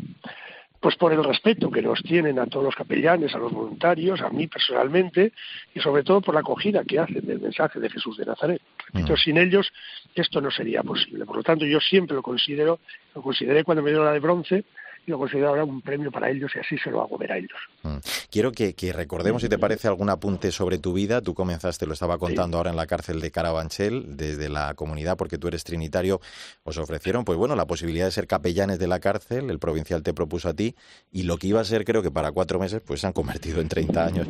pues 0.82 0.96
por 0.96 1.12
el 1.12 1.22
respeto 1.22 1.70
que 1.70 1.80
nos 1.80 2.02
tienen 2.02 2.40
a 2.40 2.46
todos 2.46 2.64
los 2.64 2.74
capellanes, 2.74 3.32
a 3.36 3.38
los 3.38 3.52
voluntarios, 3.52 4.20
a 4.20 4.30
mí 4.30 4.48
personalmente, 4.48 5.32
y 5.72 5.78
sobre 5.78 6.02
todo 6.02 6.20
por 6.20 6.34
la 6.34 6.40
acogida 6.40 6.82
que 6.82 6.98
hacen 6.98 7.24
del 7.24 7.40
mensaje 7.40 7.78
de 7.78 7.88
Jesús 7.88 8.16
de 8.16 8.26
Nazaret. 8.26 8.60
Repito, 8.92 9.12
mm. 9.12 9.16
sin 9.16 9.38
ellos 9.38 9.72
esto 10.12 10.40
no 10.40 10.50
sería 10.50 10.82
posible. 10.82 11.24
Por 11.24 11.36
lo 11.36 11.42
tanto, 11.44 11.64
yo 11.66 11.78
siempre 11.78 12.16
lo 12.16 12.22
considero, 12.22 12.80
lo 13.14 13.22
consideré 13.22 13.62
cuando 13.62 13.80
me 13.80 13.90
dio 13.90 14.02
la 14.02 14.12
de 14.12 14.18
bronce, 14.18 14.64
lo 15.06 15.18
considero 15.18 15.48
ahora 15.48 15.64
un 15.64 15.82
premio 15.82 16.10
para 16.10 16.30
ellos 16.30 16.50
y 16.54 16.60
así 16.60 16.78
se 16.78 16.90
lo 16.90 17.02
hago 17.02 17.18
ver 17.18 17.32
a 17.32 17.38
ellos. 17.38 17.58
Mm. 17.82 17.96
Quiero 18.30 18.52
que, 18.52 18.74
recordemos, 18.92 19.42
si 19.42 19.48
te 19.48 19.58
parece, 19.58 19.88
algún 19.88 20.08
apunte 20.10 20.52
sobre 20.52 20.78
tu 20.78 20.92
vida. 20.92 21.20
Tú 21.20 21.34
comenzaste, 21.34 21.86
lo 21.86 21.92
estaba 21.92 22.18
contando 22.18 22.56
ahora 22.56 22.70
en 22.70 22.76
la 22.76 22.86
cárcel 22.86 23.20
de 23.20 23.30
Carabanchel, 23.30 24.16
desde 24.16 24.48
la 24.48 24.74
comunidad, 24.74 25.16
porque 25.16 25.38
tú 25.38 25.48
eres 25.48 25.64
trinitario, 25.64 26.20
os 26.62 26.78
ofrecieron, 26.78 27.24
pues 27.24 27.36
bueno, 27.38 27.56
la 27.56 27.66
posibilidad 27.66 28.06
de 28.06 28.12
ser 28.12 28.26
capellanes 28.26 28.78
de 28.78 28.86
la 28.86 29.00
cárcel, 29.00 29.50
el 29.50 29.58
provincial 29.58 30.02
te 30.02 30.14
propuso 30.14 30.48
a 30.48 30.54
ti, 30.54 30.76
y 31.10 31.24
lo 31.24 31.36
que 31.36 31.48
iba 31.48 31.60
a 31.60 31.64
ser, 31.64 31.84
creo 31.84 32.02
que 32.02 32.10
para 32.10 32.32
cuatro 32.32 32.58
meses, 32.58 32.80
pues 32.80 33.00
se 33.00 33.06
han 33.06 33.12
convertido 33.12 33.60
en 33.60 33.68
30 33.68 34.04
años. 34.04 34.28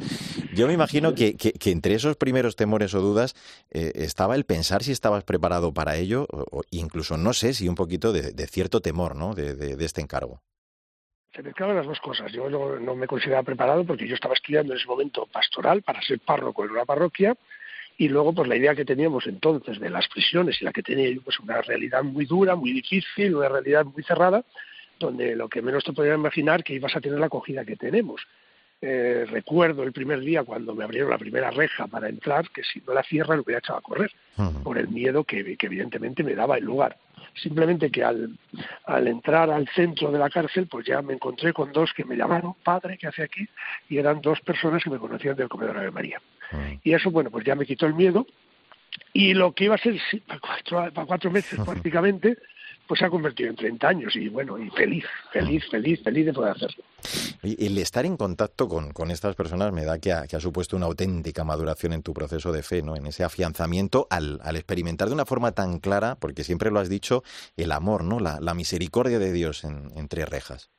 Yo 0.55 0.67
me 0.67 0.73
imagino 0.73 1.15
que, 1.15 1.37
que, 1.37 1.71
entre 1.71 1.95
esos 1.95 2.17
primeros 2.17 2.57
temores 2.57 2.95
o 2.95 3.01
dudas 3.01 3.35
eh, 3.71 3.93
estaba 3.95 4.35
el 4.35 4.45
pensar 4.45 4.83
si 4.83 4.93
estabas 4.93 5.25
preparado 5.25 5.73
para 5.73 5.97
ello, 5.97 6.27
o, 6.31 6.63
incluso 6.71 7.17
no 7.17 7.33
sé 7.33 7.55
si 7.55 7.69
un 7.69 7.75
poquito 7.75 8.13
de, 8.13 8.47
cierto 8.47 8.81
temor, 8.81 9.17
¿no?, 9.17 9.35
de 9.35 9.77
este 9.81 10.01
encargo. 10.01 10.41
Se 11.35 11.43
mezclaban 11.43 11.77
las 11.77 11.87
dos 11.87 12.01
cosas. 12.01 12.31
Yo 12.33 12.49
no, 12.51 12.95
me 12.95 13.07
consideraba 13.07 13.43
preparado 13.43 13.85
porque 13.85 14.07
yo 14.07 14.15
estaba 14.15 14.35
estudiando 14.35 14.73
en 14.73 14.79
ese 14.79 14.89
momento 14.89 15.27
pastoral 15.27 15.83
para 15.83 16.03
ser 16.03 16.21
párroco 16.21 16.65
en 16.65 16.73
una 16.73 16.85
parroquia 16.85 17.35
y 17.97 18.09
luego 18.09 18.33
pues 18.35 18.49
la 18.49 18.57
idea 18.57 18.75
que 18.75 18.85
teníamos 18.85 19.27
entonces 19.27 19.79
de 19.79 19.91
las 19.91 20.09
prisiones 20.09 20.61
y 20.61 20.65
la 20.65 20.73
que 20.73 20.83
tenía 20.83 21.11
yo 21.11 21.23
pues 21.23 21.39
una 21.41 21.61
realidad 21.63 22.03
muy 22.03 22.27
dura, 22.27 22.55
muy 22.55 22.73
difícil, 22.73 23.35
una 23.35 23.49
realidad 23.49 23.85
muy 23.85 24.03
cerrada, 24.03 24.45
donde 24.99 25.37
lo 25.37 25.49
que 25.49 25.63
menos 25.63 25.85
te 25.85 25.93
podías 25.93 26.17
imaginar 26.17 26.65
que 26.65 26.75
ibas 26.75 26.95
a 26.97 27.01
tener 27.01 27.19
la 27.19 27.27
acogida 27.27 27.65
que 27.65 27.77
tenemos. 27.77 28.23
Eh, 28.85 29.25
recuerdo 29.31 29.85
el 29.85 29.93
primer 29.93 30.19
día 30.21 30.43
cuando 30.43 30.75
me 30.75 30.83
abrieron 30.83 31.11
la 31.11 31.19
primera 31.19 31.53
reja 31.53 31.87
para 31.87 32.09
entrar, 32.09 32.51
que 32.51 32.65
si 32.65 32.83
no 32.85 32.93
la 32.93 33.05
cierra 33.05 33.37
lo 33.37 33.43
hubiera 33.43 33.61
echado 33.61 33.79
a 33.79 33.83
correr, 33.83 34.11
por 34.65 34.77
el 34.77 34.89
miedo 34.89 35.23
que, 35.23 35.57
que 35.57 35.67
evidentemente 35.67 36.25
me 36.25 36.35
daba 36.35 36.59
el 36.59 36.65
lugar 36.65 36.97
simplemente 37.35 37.91
que 37.91 38.05
al, 38.05 38.37
al 38.85 39.09
entrar 39.09 39.51
al 39.51 39.69
centro 39.69 40.11
de 40.11 40.19
la 40.19 40.31
cárcel, 40.31 40.67
pues 40.67 40.87
ya 40.87 41.03
me 41.03 41.15
encontré 41.15 41.53
con 41.53 41.73
dos 41.73 41.93
que 41.95 42.05
me 42.05 42.17
llamaron, 42.17 42.55
padre, 42.63 42.99
¿qué 42.99 43.07
hace 43.07 43.23
aquí? 43.23 43.49
Y 43.89 43.99
eran 43.99 44.21
dos 44.21 44.41
personas 44.41 44.83
que 44.83 44.91
me 44.91 44.99
conocían 44.99 45.37
del 45.37 45.49
comedor 45.49 45.81
de 45.81 45.91
María. 45.91 46.21
Mm. 46.51 46.75
Y 46.83 46.95
eso, 46.95 47.11
bueno, 47.11 47.31
pues 47.31 47.45
ya 47.45 47.55
me 47.55 47.67
quitó 47.67 47.87
el 47.87 47.95
miedo. 47.95 48.27
Y 49.15 49.35
lo 49.35 49.53
que 49.53 49.65
iba 49.65 49.75
a 49.75 49.79
ser 49.79 49.99
para, 50.27 50.41
cuatro, 50.41 50.93
para 50.93 51.07
cuatro 51.07 51.31
meses 51.31 51.59
prácticamente, 51.65 52.37
pues 52.87 53.01
se 53.01 53.07
ha 53.07 53.11
convertido 53.11 53.51
en 53.51 53.57
30 53.57 53.89
años 53.89 54.17
y 54.17 54.29
bueno, 54.29 54.59
y 54.59 54.69
feliz, 54.71 55.05
feliz, 55.33 55.65
feliz, 55.71 56.03
feliz 56.03 56.27
de 56.27 56.33
poder 56.33 56.53
hacerlo. 56.53 56.85
El 57.43 57.79
estar 57.79 58.07
en 58.07 58.17
contacto 58.17 58.69
con, 58.69 58.93
con 58.93 59.11
estas 59.11 59.35
personas 59.35 59.73
me 59.73 59.85
da 59.85 59.99
que 59.99 60.13
ha, 60.13 60.27
que 60.27 60.37
ha, 60.37 60.41
supuesto 60.41 60.77
una 60.77 60.87
auténtica 60.87 61.45
maduración 61.45 61.93
en 61.93 62.03
tu 62.03 62.13
proceso 62.13 62.53
de 62.53 62.63
fe, 62.63 62.83
¿no? 62.83 62.97
En 62.97 63.07
ese 63.07 63.25
afianzamiento 63.25 64.07
al, 64.11 64.41
al 64.43 64.57
experimentar 64.57 65.09
de 65.09 65.15
una 65.15 65.27
forma 65.27 65.53
tan 65.53 65.79
clara, 65.79 66.17
porque 66.17 66.45
siempre 66.45 66.71
lo 66.71 66.81
has 66.81 66.89
dicho, 66.89 67.23
el 67.57 67.73
amor, 67.73 68.05
¿no? 68.05 68.21
La, 68.21 68.41
la 68.41 68.55
misericordia 68.55 69.19
de 69.19 69.33
Dios 69.33 69.65
en, 69.65 69.91
entre 69.97 70.27
rejas. 70.27 70.71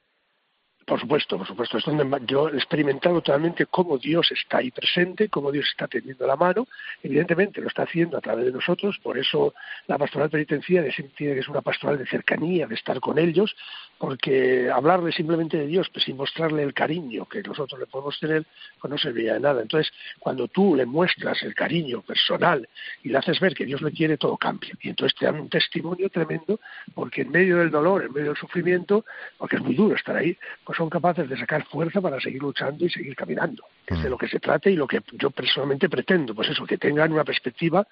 Por 0.85 0.99
supuesto, 0.99 1.37
por 1.37 1.47
supuesto. 1.47 1.77
Es 1.77 1.85
donde 1.85 2.25
yo 2.25 2.49
he 2.49 2.55
experimentado 2.55 3.21
totalmente 3.21 3.65
cómo 3.67 3.97
Dios 3.97 4.31
está 4.31 4.57
ahí 4.57 4.71
presente, 4.71 5.29
cómo 5.29 5.51
Dios 5.51 5.65
está 5.69 5.87
teniendo 5.87 6.27
la 6.27 6.35
mano. 6.35 6.67
Evidentemente 7.01 7.61
lo 7.61 7.67
está 7.67 7.83
haciendo 7.83 8.17
a 8.17 8.21
través 8.21 8.45
de 8.45 8.51
nosotros, 8.51 8.99
por 9.01 9.17
eso 9.17 9.53
la 9.87 9.97
pastoral 9.97 10.29
penitenciaria 10.29 10.93
tiene 11.15 11.35
que 11.35 11.39
es 11.39 11.47
una 11.47 11.61
pastoral 11.61 11.97
de 11.97 12.05
cercanía, 12.05 12.67
de 12.67 12.75
estar 12.75 12.99
con 12.99 13.17
ellos, 13.17 13.55
porque 13.97 14.69
hablarle 14.69 15.11
simplemente 15.13 15.57
de 15.57 15.67
Dios, 15.67 15.89
pues 15.89 16.03
sin 16.03 16.17
mostrarle 16.17 16.63
el 16.63 16.73
cariño 16.73 17.25
que 17.25 17.41
nosotros 17.41 17.79
le 17.79 17.85
podemos 17.85 18.19
tener, 18.19 18.45
pues 18.79 18.91
no 18.91 18.97
serviría 18.97 19.35
de 19.35 19.39
nada. 19.39 19.61
Entonces, 19.61 19.93
cuando 20.19 20.47
tú 20.49 20.75
le 20.75 20.85
muestras 20.85 21.41
el 21.43 21.55
cariño 21.55 22.01
personal 22.01 22.67
y 23.03 23.09
le 23.09 23.17
haces 23.17 23.39
ver 23.39 23.53
que 23.53 23.65
Dios 23.65 23.81
le 23.81 23.91
quiere, 23.91 24.17
todo 24.17 24.35
cambia. 24.35 24.73
Y 24.81 24.89
entonces 24.89 25.17
te 25.17 25.25
dan 25.25 25.39
un 25.39 25.49
testimonio 25.49 26.09
tremendo, 26.09 26.59
porque 26.93 27.21
en 27.21 27.31
medio 27.31 27.57
del 27.57 27.71
dolor, 27.71 28.03
en 28.03 28.11
medio 28.11 28.27
del 28.29 28.37
sufrimiento, 28.37 29.05
porque 29.37 29.55
es 29.55 29.61
muy 29.61 29.75
duro 29.75 29.95
estar 29.95 30.15
ahí, 30.17 30.37
son 30.73 30.89
capaces 30.89 31.29
de 31.29 31.37
sacar 31.37 31.65
fuerza 31.65 32.01
para 32.01 32.19
seguir 32.19 32.41
luchando 32.41 32.85
y 32.85 32.89
seguir 32.89 33.15
caminando. 33.15 33.65
Es 33.85 34.01
de 34.01 34.07
mm. 34.07 34.11
lo 34.11 34.17
que 34.17 34.27
se 34.27 34.39
trata 34.39 34.69
y 34.69 34.75
lo 34.75 34.87
que 34.87 35.01
yo 35.13 35.31
personalmente 35.31 35.89
pretendo, 35.89 36.33
pues 36.33 36.49
eso, 36.49 36.65
que 36.65 36.77
tengan 36.77 37.11
una 37.11 37.23
perspectiva 37.23 37.87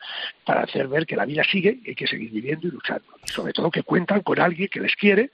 para 0.45 0.61
hacer 0.61 0.87
ver 0.87 1.05
que 1.05 1.15
la 1.15 1.25
vida 1.25 1.43
sigue 1.43 1.79
y 1.83 1.89
hay 1.89 1.95
que 1.95 2.07
seguir 2.07 2.31
viviendo 2.31 2.67
y 2.67 2.71
luchando. 2.71 3.05
Y 3.25 3.31
sobre 3.31 3.53
todo 3.53 3.71
que 3.71 3.83
cuentan 3.83 4.21
con 4.21 4.39
alguien 4.39 4.69
que 4.69 4.79
les 4.79 4.95
quiere 4.95 5.31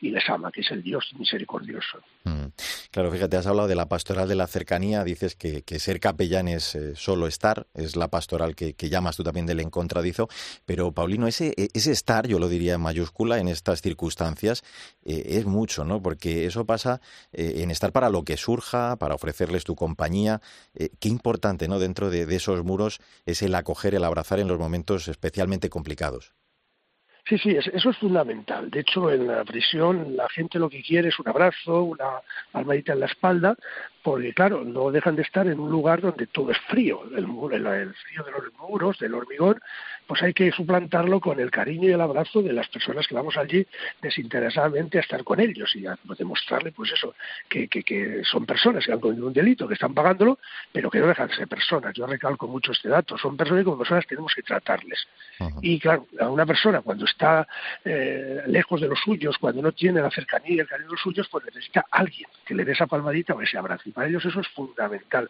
y 0.00 0.10
les 0.10 0.28
ama, 0.28 0.50
que 0.52 0.60
es 0.60 0.70
el 0.70 0.82
Dios 0.82 1.12
misericordioso. 1.18 1.98
Mm. 2.24 2.46
Claro, 2.90 3.10
fíjate, 3.10 3.36
has 3.36 3.46
hablado 3.46 3.68
de 3.68 3.74
la 3.74 3.88
pastoral 3.88 4.28
de 4.28 4.34
la 4.34 4.46
cercanía, 4.46 5.04
dices 5.04 5.34
que, 5.34 5.62
ser 5.78 6.00
capellán 6.00 6.48
es 6.48 6.74
eh, 6.74 6.94
solo 6.96 7.26
estar, 7.26 7.66
es 7.74 7.96
la 7.96 8.08
pastoral 8.08 8.54
que, 8.54 8.74
llamas 8.88 9.16
tú 9.16 9.24
también 9.24 9.46
del 9.46 9.60
encontradizo, 9.60 10.28
pero 10.64 10.92
Paulino, 10.92 11.26
ese, 11.26 11.52
e, 11.56 11.68
ese 11.74 11.92
estar, 11.92 12.26
yo 12.26 12.38
lo 12.38 12.48
diría 12.48 12.74
en 12.74 12.80
mayúscula, 12.80 13.38
en 13.38 13.48
estas 13.48 13.82
circunstancias, 13.82 14.62
eh, 15.04 15.24
es 15.26 15.46
mucho, 15.46 15.84
¿no? 15.84 16.02
Porque 16.02 16.46
eso 16.46 16.64
pasa 16.64 17.00
eh, 17.32 17.54
en 17.58 17.70
estar 17.70 17.92
para 17.92 18.08
lo 18.08 18.24
que 18.24 18.36
surja, 18.36 18.96
para 18.96 19.14
ofrecerles 19.14 19.64
tu 19.64 19.74
compañía. 19.74 20.40
qué 21.00 21.08
importante, 21.08 21.68
¿no? 21.68 21.78
Dentro 21.78 22.10
de 22.10 22.34
esos 22.34 22.64
muros 22.64 23.00
es 23.26 23.42
el 23.42 23.54
acoger, 23.54 23.94
el 23.94 24.04
abrazar 24.04 24.38
en 24.40 24.48
los 24.48 24.58
momentos 24.58 25.08
especialmente 25.08 25.68
complicados. 25.68 26.32
Sí, 27.28 27.36
sí, 27.36 27.50
eso 27.50 27.90
es 27.90 27.96
fundamental. 27.98 28.70
De 28.70 28.80
hecho, 28.80 29.12
en 29.12 29.26
la 29.26 29.44
prisión 29.44 30.16
la 30.16 30.28
gente 30.30 30.58
lo 30.58 30.70
que 30.70 30.82
quiere 30.82 31.08
es 31.08 31.18
un 31.18 31.28
abrazo, 31.28 31.82
una 31.82 32.22
palmadita 32.50 32.94
en 32.94 33.00
la 33.00 33.06
espalda, 33.06 33.54
porque 34.08 34.32
claro, 34.32 34.64
no 34.64 34.90
dejan 34.90 35.16
de 35.16 35.22
estar 35.22 35.46
en 35.46 35.60
un 35.60 35.70
lugar 35.70 36.00
donde 36.00 36.26
todo 36.28 36.50
es 36.50 36.58
frío, 36.66 37.02
el, 37.14 37.24
el, 37.26 37.94
frío 37.94 38.24
de 38.24 38.30
los 38.32 38.54
muros, 38.58 38.98
del 38.98 39.12
hormigón, 39.12 39.60
pues 40.06 40.22
hay 40.22 40.32
que 40.32 40.50
suplantarlo 40.50 41.20
con 41.20 41.38
el 41.38 41.50
cariño 41.50 41.90
y 41.90 41.92
el 41.92 42.00
abrazo 42.00 42.40
de 42.40 42.54
las 42.54 42.66
personas 42.68 43.06
que 43.06 43.14
vamos 43.14 43.36
allí 43.36 43.66
desinteresadamente 44.00 44.96
a 44.96 45.02
estar 45.02 45.22
con 45.24 45.40
ellos 45.40 45.76
y 45.76 45.86
a 45.86 45.98
demostrarle, 46.18 46.72
pues 46.72 46.90
eso, 46.92 47.14
que, 47.50 47.68
que, 47.68 48.22
son 48.24 48.46
personas 48.46 48.86
que 48.86 48.92
han 48.92 48.98
cometido 48.98 49.26
un 49.26 49.34
delito, 49.34 49.68
que 49.68 49.74
están 49.74 49.92
pagándolo, 49.92 50.38
pero 50.72 50.90
que 50.90 51.00
no 51.00 51.06
dejan 51.06 51.28
de 51.28 51.34
ser 51.34 51.46
personas. 51.46 51.92
Yo 51.94 52.06
recalco 52.06 52.48
mucho 52.48 52.72
este 52.72 52.88
dato, 52.88 53.18
son 53.18 53.36
personas 53.36 53.60
que 53.60 53.64
como 53.66 53.76
personas 53.76 54.06
tenemos 54.06 54.32
que 54.34 54.42
tratarles. 54.42 55.06
Y 55.60 55.78
claro, 55.78 56.06
a 56.18 56.30
una 56.30 56.46
persona 56.46 56.80
cuando 56.80 57.04
está 57.04 57.46
eh, 57.84 58.40
lejos 58.46 58.80
de 58.80 58.88
los 58.88 58.98
suyos, 59.00 59.36
cuando 59.36 59.60
no 59.60 59.72
tiene 59.72 60.00
la 60.00 60.10
cercanía 60.10 60.56
y 60.56 60.58
el 60.60 60.66
cariño 60.66 60.88
de 60.88 60.92
los 60.92 61.02
suyos, 61.02 61.28
pues 61.30 61.44
necesita 61.44 61.84
alguien 61.90 62.28
que 62.46 62.54
le 62.54 62.64
dé 62.64 62.72
esa 62.72 62.86
palmadita 62.86 63.34
o 63.34 63.42
ese 63.42 63.58
abrazo. 63.58 63.82
Para 63.98 64.10
ellos 64.10 64.24
eso 64.24 64.38
es 64.38 64.46
fundamental. 64.54 65.28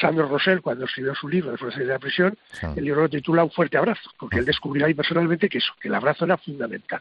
Sandro 0.00 0.26
Rosell, 0.26 0.60
cuando 0.60 0.86
escribió 0.86 1.14
su 1.14 1.28
libro 1.28 1.52
Después 1.52 1.76
de 1.76 1.84
la 1.84 2.00
prisión, 2.00 2.36
el 2.74 2.82
libro 2.82 3.02
lo 3.02 3.08
titula 3.08 3.44
Un 3.44 3.50
fuerte 3.52 3.78
abrazo, 3.78 4.10
porque 4.18 4.38
él 4.38 4.44
descubrió 4.44 4.86
ahí 4.86 4.92
personalmente 4.92 5.48
que 5.48 5.58
eso, 5.58 5.72
que 5.80 5.86
el 5.86 5.94
abrazo 5.94 6.24
era 6.24 6.36
fundamental. 6.36 7.00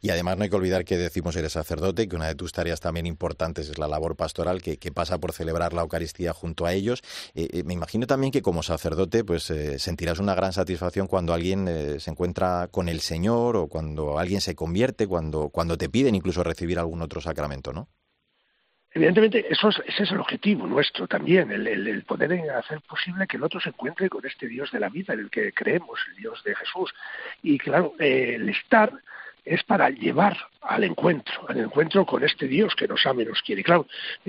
Y 0.00 0.08
además 0.08 0.38
no 0.38 0.44
hay 0.44 0.48
que 0.48 0.56
olvidar 0.56 0.86
que 0.86 0.96
decimos 0.96 1.36
eres 1.36 1.52
sacerdote, 1.52 2.08
que 2.08 2.16
una 2.16 2.26
de 2.26 2.34
tus 2.36 2.52
tareas 2.52 2.80
también 2.80 3.04
importantes 3.04 3.68
es 3.68 3.76
la 3.76 3.86
labor 3.86 4.16
pastoral, 4.16 4.62
que, 4.62 4.78
pasa 4.92 5.18
por 5.18 5.32
celebrar 5.34 5.74
la 5.74 5.82
Eucaristía 5.82 6.32
junto 6.32 6.64
a 6.64 6.72
ellos. 6.72 7.02
Eh, 7.34 7.48
eh, 7.52 7.62
me 7.64 7.74
imagino 7.74 8.06
también 8.06 8.32
que 8.32 8.40
como 8.40 8.62
sacerdote 8.62 9.24
pues 9.24 9.50
eh, 9.50 9.78
sentirás 9.78 10.20
una 10.20 10.34
gran 10.34 10.54
satisfacción 10.54 11.06
cuando 11.06 11.34
alguien 11.34 12.00
se 12.00 12.10
encuentra 12.10 12.68
con 12.70 12.88
el 12.88 13.00
Señor 13.00 13.58
o 13.58 13.68
cuando 13.68 14.18
alguien 14.18 14.40
se 14.40 14.54
convierte, 14.54 15.06
cuando, 15.06 15.50
cuando 15.50 15.76
te 15.76 15.90
piden 15.90 16.14
incluso 16.14 16.42
recibir 16.42 16.78
algún 16.78 17.02
otro 17.02 17.20
sacramento, 17.20 17.74
¿no? 17.74 17.90
Evidentemente, 18.92 19.46
eso 19.50 19.68
es, 19.68 19.82
ese 19.86 20.04
es 20.04 20.12
el 20.12 20.20
objetivo 20.20 20.66
nuestro 20.66 21.06
también, 21.06 21.50
el, 21.50 22.02
poder 22.04 22.32
hacer 22.50 22.80
posible 22.80 23.26
que 23.26 23.36
el 23.36 23.44
otro 23.44 23.60
se 23.60 23.68
encuentre 23.68 24.08
con 24.08 24.24
este 24.24 24.48
Dios 24.48 24.70
de 24.72 24.80
la 24.80 24.88
vida 24.88 25.12
en 25.12 25.20
el 25.20 25.30
que 25.30 25.52
creemos, 25.52 26.00
el 26.10 26.16
Dios 26.16 26.42
de 26.42 26.54
Jesús. 26.54 26.94
Y 27.42 27.58
claro, 27.58 27.94
el 27.98 28.48
estar 28.48 28.92
es 29.44 29.62
para 29.64 29.90
llevar 29.90 30.36
al 30.62 30.84
encuentro, 30.84 31.48
al 31.48 31.58
encuentro 31.58 32.04
con 32.04 32.22
este 32.22 32.46
Dios 32.46 32.74
que 32.74 32.88
nos 32.88 33.04
ama 33.06 33.22
y 33.22 33.26
nos 33.26 33.42
quiere. 33.42 33.62
Claro, 33.62 33.86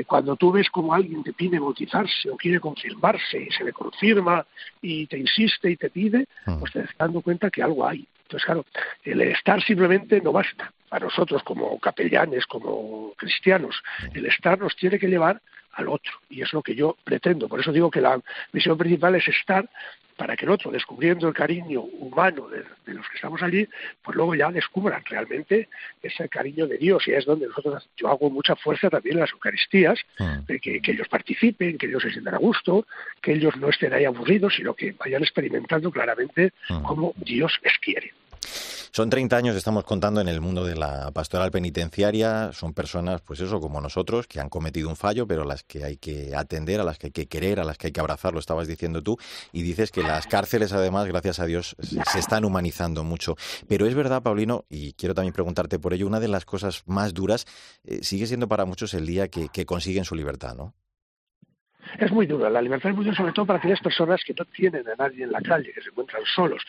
cuando 0.08 0.36
tú 0.36 0.52
ves 0.52 0.70
como 0.70 0.94
alguien 0.94 1.24
te 1.24 1.34
pide 1.34 1.60
bautizarse 1.60 2.30
o 2.30 2.38
quiere 2.38 2.60
confirmarse 2.60 3.42
y 3.42 3.52
se 3.52 3.64
le 3.64 3.74
confirma 3.74 4.46
y 4.82 5.08
te 5.08 5.18
insiste 5.18 5.72
y 5.72 5.78
te 5.78 5.90
pide, 5.90 6.26
mm. 6.46 6.60
pues 6.60 6.72
te 6.72 6.80
estás 6.82 6.98
dando 6.98 7.22
cuenta 7.22 7.50
que 7.50 7.64
algo 7.64 7.88
hay. 7.88 8.08
Entonces, 8.24 8.46
claro, 8.46 8.66
el 9.04 9.22
estar 9.22 9.62
simplemente 9.64 10.22
no 10.22 10.32
basta. 10.32 10.72
Para 10.90 11.06
nosotros 11.06 11.44
como 11.44 11.80
capellanes, 11.80 12.46
como 12.46 13.14
cristianos, 13.16 13.82
el 14.14 14.26
estar 14.26 14.60
nos 14.60 14.76
tiene 14.76 15.00
que 15.00 15.08
llevar 15.08 15.42
al 15.74 15.88
otro. 15.88 16.14
Y 16.30 16.42
es 16.42 16.52
lo 16.54 16.62
que 16.62 16.76
yo 16.76 16.98
pretendo. 17.04 17.48
Por 17.48 17.60
eso 17.60 17.72
digo 17.72 17.92
que 17.92 18.02
la 18.02 18.20
misión 18.52 18.78
principal 18.78 19.16
es 19.16 19.28
estar 19.28 19.70
para 20.20 20.36
que 20.36 20.44
el 20.44 20.52
otro, 20.52 20.70
descubriendo 20.70 21.30
el 21.30 21.34
cariño 21.34 21.80
humano 21.80 22.50
de, 22.50 22.66
los 22.94 23.08
que 23.08 23.16
estamos 23.16 23.42
allí, 23.42 23.66
pues 24.04 24.18
luego 24.18 24.36
ya 24.36 24.52
descubran 24.52 25.02
realmente 25.06 25.70
ese 26.04 26.28
cariño 26.28 26.68
de 26.68 26.78
Dios. 26.78 27.08
Y 27.08 27.14
es 27.14 27.24
donde 27.24 27.48
nosotros, 27.48 27.88
yo 27.96 28.10
hago 28.10 28.30
mucha 28.30 28.58
fuerza 28.58 28.90
también 28.90 29.16
en 29.16 29.22
las 29.22 29.32
Eucaristías, 29.32 29.98
mm. 30.20 30.46
de 30.46 30.60
que, 30.60 30.82
ellos 30.84 31.08
participen, 31.08 31.78
que 31.78 31.86
ellos 31.86 32.04
se 32.04 32.12
sientan 32.12 32.36
a 32.36 32.38
gusto, 32.38 32.86
que 33.22 33.32
ellos 33.32 33.56
no 33.56 33.70
estén 33.70 33.94
ahí 33.94 34.04
aburridos, 34.04 34.56
sino 34.56 34.74
que 34.74 34.92
vayan 34.92 35.24
experimentando 35.24 35.90
claramente 35.90 36.52
mm. 36.68 36.84
cómo 36.84 37.14
Dios 37.16 37.58
les 37.64 37.78
quiere. 37.78 38.12
Son 38.92 39.10
30 39.10 39.36
años, 39.36 39.56
estamos 39.56 39.84
contando, 39.84 40.20
en 40.20 40.28
el 40.28 40.42
mundo 40.42 40.66
de 40.66 40.76
la 40.76 41.12
pastoral 41.12 41.52
penitenciaria. 41.52 42.52
Son 42.54 42.74
personas, 42.74 43.22
pues 43.22 43.40
eso, 43.40 43.60
como 43.60 43.82
nosotros, 43.82 44.28
que 44.28 44.40
han 44.40 44.50
cometido 44.50 44.90
un 44.90 44.96
fallo, 44.96 45.28
pero 45.28 45.44
las 45.44 45.64
que 45.64 45.84
hay 45.84 45.98
que 45.98 46.36
atender, 46.36 46.80
a 46.80 46.84
las 46.84 46.98
que 46.98 47.08
hay 47.08 47.12
que 47.12 47.28
querer, 47.28 47.60
a 47.60 47.64
las 47.64 47.78
que 47.78 47.88
hay 47.88 47.94
que 47.94 48.00
abrazar, 48.00 48.34
lo 48.34 48.40
estabas 48.40 48.68
diciendo 48.68 49.04
tú. 49.04 49.18
Y 49.52 49.62
dices 49.62 49.92
que 49.92 50.02
las 50.02 50.28
cárceles, 50.28 50.74
además, 50.74 51.08
gracias 51.08 51.40
a 51.40 51.46
Dios, 51.46 51.76
se 51.80 52.20
están 52.20 52.46
humanizando 52.46 53.04
mucho. 53.04 53.36
Pero 53.68 53.86
es 53.86 53.96
verdad, 53.96 54.24
Paulino, 54.24 54.66
y 54.70 54.94
quiero 54.94 55.14
también 55.14 55.34
preguntarte 55.34 55.80
por 55.80 55.94
ello, 55.94 56.08
una 56.08 56.20
de 56.20 56.28
las 56.28 56.46
cosas 56.46 56.84
más 56.86 57.14
duras 57.14 57.46
eh, 57.84 58.00
sigue 58.02 58.28
siendo 58.28 58.48
para 58.48 58.66
muchos 58.66 58.94
el 58.94 59.06
día 59.06 59.28
que 59.28 59.66
consiguen 59.66 60.06
su 60.06 60.16
libertad, 60.16 60.56
¿no? 60.56 60.74
Es 61.98 62.12
muy 62.12 62.26
duro. 62.26 62.50
La 62.50 62.62
libertad 62.62 62.92
es 62.92 62.96
muy 62.96 63.06
dura, 63.06 63.18
sobre 63.18 63.32
todo 63.32 63.46
para 63.46 63.60
aquellas 63.60 63.80
personas 63.80 64.22
que 64.24 64.34
no 64.38 64.46
tienen 64.46 64.88
a 64.88 64.96
nadie 64.96 65.24
en 65.24 65.32
la 65.32 65.42
calle, 65.42 65.72
que 65.74 65.82
se 65.82 65.90
encuentran 65.90 66.24
solos, 66.26 66.64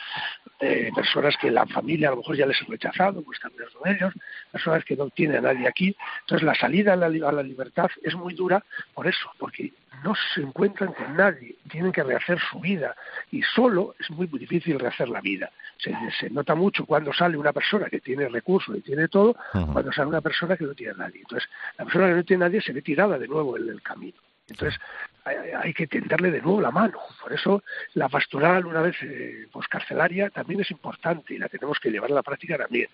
eh, 0.61 0.91
personas 0.95 1.37
que 1.37 1.51
la 1.51 1.67
familia 1.67 2.09
a 2.09 2.11
lo 2.13 2.19
mejor 2.19 2.37
ya 2.37 2.47
les 2.47 2.61
ha 2.63 2.65
rechazado, 2.67 3.23
pues 3.23 3.39
están 3.39 3.53
de 3.57 3.93
ellos, 3.93 4.15
personas 4.51 4.85
que 4.85 4.97
no 4.97 5.09
tienen 5.11 5.39
a 5.39 5.53
nadie 5.53 5.69
aquí. 5.69 5.97
Entonces, 6.21 6.47
la 6.47 6.55
salida 6.55 6.95
a 6.95 6.97
la, 6.97 7.07
a 7.07 7.33
la 7.33 7.43
libertad 7.43 7.91
es 8.03 8.15
muy 8.15 8.35
dura 8.35 8.65
por 8.95 9.07
eso, 9.07 9.31
porque 9.39 9.73
no 10.05 10.15
se 10.35 10.41
encuentran 10.41 10.93
con 10.93 11.17
nadie, 11.17 11.57
tienen 11.71 11.93
que 11.93 12.03
rehacer 12.03 12.39
su 12.51 12.61
vida 12.61 12.95
y 13.31 13.43
solo 13.43 13.95
es 13.99 14.11
muy, 14.11 14.27
muy 14.27 14.39
difícil 14.39 14.79
rehacer 14.79 15.09
la 15.09 15.21
vida. 15.21 15.51
Se, 15.79 15.95
se, 16.19 16.31
nota 16.31 16.55
mucho 16.55 16.87
cuando 16.87 17.13
sale 17.13 17.37
una 17.37 17.53
persona 17.53 17.87
que 17.89 18.01
tiene 18.01 18.29
recursos 18.29 18.77
y 18.77 18.81
tiene 18.81 19.09
todo, 19.09 19.37
cuando 19.73 19.93
sale 19.93 20.09
una 20.09 20.21
persona 20.21 20.57
que 20.57 20.65
no 20.65 20.75
tiene 20.75 20.93
a 20.93 20.97
nadie. 20.97 21.21
Entonces, 21.21 21.49
la 21.79 21.85
persona 21.85 22.09
que 22.09 22.15
no 22.15 22.25
tiene 22.25 22.45
a 22.45 22.49
nadie 22.49 22.61
se 22.61 22.73
ve 22.73 22.83
tirada 22.83 23.19
de 23.19 23.29
nuevo 23.29 23.57
en 23.57 23.69
el 23.69 23.83
camino. 23.83 24.19
Entonces, 24.51 24.79
hay, 25.25 25.75
que 25.75 25.87
tenderle 25.87 26.31
de 26.31 26.41
nuevo 26.41 26.61
la 26.61 26.71
mano. 26.71 26.99
Por 27.21 27.33
eso, 27.33 27.63
la 27.95 28.09
pastoral, 28.09 28.67
una 28.67 28.81
vez 28.81 28.97
eh, 29.03 29.47
poscarcelaria, 29.53 30.31
también 30.31 30.61
es 30.61 30.71
importante 30.71 31.35
y 31.35 31.39
la 31.39 31.49
tenemos 31.49 31.79
que 31.79 31.91
llevar 31.91 32.11
a 32.11 32.15
la 32.15 32.23
práctica 32.23 32.57
también. 32.57 32.89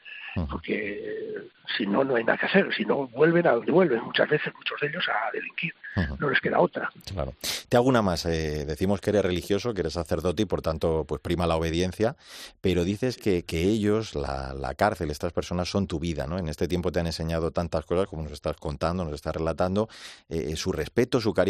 Porque 0.50 1.00
eh, 1.02 1.48
si 1.78 1.86
no, 1.86 2.04
no 2.04 2.16
hay 2.16 2.24
nada 2.24 2.36
que 2.36 2.44
hacer. 2.44 2.68
Si 2.74 2.84
no, 2.84 3.06
vuelven 3.08 3.46
a 3.46 3.52
donde 3.52 3.72
vuelven. 3.72 4.02
Muchas 4.02 4.28
veces, 4.28 4.52
muchos 4.54 4.78
de 4.80 4.88
ellos 4.88 5.04
a 5.08 5.32
delinquir. 5.32 5.74
No 6.20 6.28
les 6.28 6.38
queda 6.40 6.60
otra. 6.60 6.90
Claro. 7.10 7.32
Te 7.70 7.76
hago 7.78 7.88
una 7.88 8.02
más. 8.02 8.26
Eh, 8.26 8.66
decimos 8.66 9.00
que 9.00 9.08
eres 9.08 9.24
religioso, 9.24 9.72
que 9.72 9.80
eres 9.80 9.94
sacerdote 9.94 10.42
y, 10.42 10.44
por 10.44 10.60
tanto, 10.60 11.06
pues 11.08 11.22
prima 11.22 11.46
la 11.46 11.56
obediencia. 11.56 12.16
Pero 12.60 12.84
dices 12.84 13.16
que, 13.16 13.44
que 13.44 13.62
ellos, 13.62 14.14
la, 14.14 14.52
la 14.52 14.74
cárcel, 14.74 15.10
estas 15.10 15.32
personas, 15.32 15.70
son 15.70 15.86
tu 15.86 15.98
vida. 15.98 16.26
¿no? 16.26 16.38
En 16.38 16.50
este 16.50 16.68
tiempo 16.68 16.92
te 16.92 17.00
han 17.00 17.06
enseñado 17.06 17.50
tantas 17.50 17.86
cosas 17.86 18.06
como 18.08 18.22
nos 18.22 18.32
estás 18.32 18.58
contando, 18.58 19.06
nos 19.06 19.14
estás 19.14 19.34
relatando. 19.34 19.88
su 20.54 20.70
respeto, 20.70 21.18
su 21.18 21.32
cariño 21.32 21.45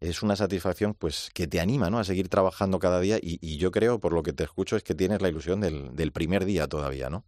es 0.00 0.22
una 0.22 0.36
satisfacción 0.36 0.94
pues 0.94 1.30
que 1.34 1.46
te 1.46 1.60
anima 1.60 1.90
¿no? 1.90 1.98
a 1.98 2.04
seguir 2.04 2.28
trabajando 2.28 2.78
cada 2.78 3.00
día 3.00 3.18
y, 3.20 3.38
y, 3.40 3.58
yo 3.58 3.70
creo, 3.70 3.98
por 3.98 4.12
lo 4.12 4.22
que 4.22 4.32
te 4.32 4.44
escucho, 4.44 4.76
es 4.76 4.82
que 4.82 4.94
tienes 4.94 5.22
la 5.22 5.28
ilusión 5.28 5.60
del, 5.60 5.94
del 5.94 6.12
primer 6.12 6.44
día 6.44 6.66
todavía, 6.66 7.10
¿no? 7.10 7.24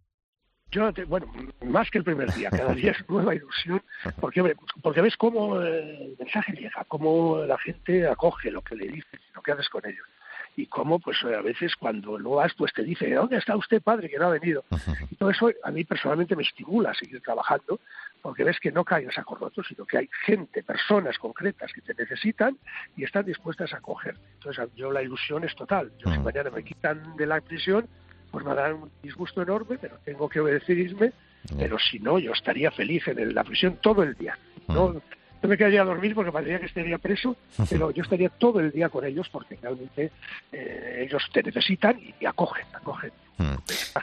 Yo, 0.71 0.93
te, 0.93 1.03
bueno, 1.03 1.27
más 1.65 1.89
que 1.91 1.97
el 1.97 2.03
primer 2.05 2.33
día, 2.33 2.49
cada 2.51 2.73
día 2.73 2.91
es 2.91 3.09
nueva 3.09 3.35
ilusión, 3.35 3.81
porque, 4.19 4.55
porque 4.81 5.01
ves 5.01 5.17
cómo 5.17 5.61
el 5.61 6.15
mensaje 6.17 6.53
llega, 6.53 6.85
cómo 6.87 7.39
la 7.45 7.57
gente 7.57 8.07
acoge 8.07 8.51
lo 8.51 8.61
que 8.61 8.75
le 8.75 8.87
dices, 8.87 9.19
lo 9.35 9.41
que 9.41 9.51
haces 9.51 9.69
con 9.69 9.85
ellos 9.85 10.07
y 10.55 10.65
cómo 10.65 10.99
pues 10.99 11.17
a 11.23 11.41
veces 11.41 11.75
cuando 11.75 12.19
no 12.19 12.31
vas 12.31 12.53
pues 12.55 12.73
te 12.73 12.83
dice 12.83 13.13
¿dónde 13.13 13.37
está 13.37 13.55
usted 13.55 13.81
padre 13.81 14.09
que 14.09 14.17
no 14.17 14.27
ha 14.27 14.31
venido? 14.31 14.63
Y 15.09 15.15
todo 15.15 15.29
eso 15.29 15.49
a 15.63 15.71
mí 15.71 15.83
personalmente 15.83 16.35
me 16.35 16.43
estimula 16.43 16.91
a 16.91 16.93
seguir 16.93 17.21
trabajando 17.21 17.79
porque 18.21 18.43
ves 18.43 18.59
que 18.59 18.71
no 18.71 18.83
caen 18.83 19.09
a 19.09 19.11
saco 19.11 19.35
roto, 19.35 19.63
sino 19.63 19.85
que 19.85 19.97
hay 19.97 20.09
gente, 20.25 20.63
personas 20.63 21.17
concretas 21.17 21.71
que 21.73 21.81
te 21.81 21.93
necesitan 21.95 22.57
y 22.95 23.03
están 23.03 23.25
dispuestas 23.25 23.73
a 23.73 23.77
acogerte. 23.77 24.21
Entonces 24.35 24.69
yo 24.75 24.91
la 24.91 25.01
ilusión 25.01 25.43
es 25.43 25.55
total. 25.55 25.91
Yo 25.97 26.11
si 26.11 26.19
mañana 26.19 26.51
me 26.51 26.63
quitan 26.63 27.15
de 27.17 27.25
la 27.25 27.41
prisión, 27.41 27.87
pues 28.29 28.45
me 28.45 28.53
dará 28.53 28.75
un 28.75 28.91
disgusto 29.01 29.41
enorme, 29.41 29.77
pero 29.79 29.97
tengo 30.05 30.29
que 30.29 30.39
obedecerme, 30.39 31.13
pero 31.57 31.79
si 31.79 31.99
no, 31.99 32.19
yo 32.19 32.31
estaría 32.33 32.71
feliz 32.71 33.07
en 33.07 33.33
la 33.33 33.43
prisión 33.43 33.79
todo 33.81 34.03
el 34.03 34.13
día. 34.15 34.37
No, 34.67 35.01
no 35.41 35.49
me 35.49 35.57
quedaría 35.57 35.81
a 35.81 35.85
dormir 35.85 36.13
porque 36.13 36.31
parecería 36.31 36.59
que 36.59 36.67
estaría 36.67 36.97
preso, 36.97 37.35
pero 37.69 37.91
yo 37.91 38.03
estaría 38.03 38.29
todo 38.29 38.59
el 38.59 38.71
día 38.71 38.89
con 38.89 39.03
ellos 39.05 39.27
porque 39.29 39.57
realmente 39.61 40.11
eh, 40.51 41.05
ellos 41.07 41.23
te 41.31 41.41
necesitan 41.43 41.99
y 42.19 42.25
acogen, 42.25 42.65
acogen. 42.73 43.11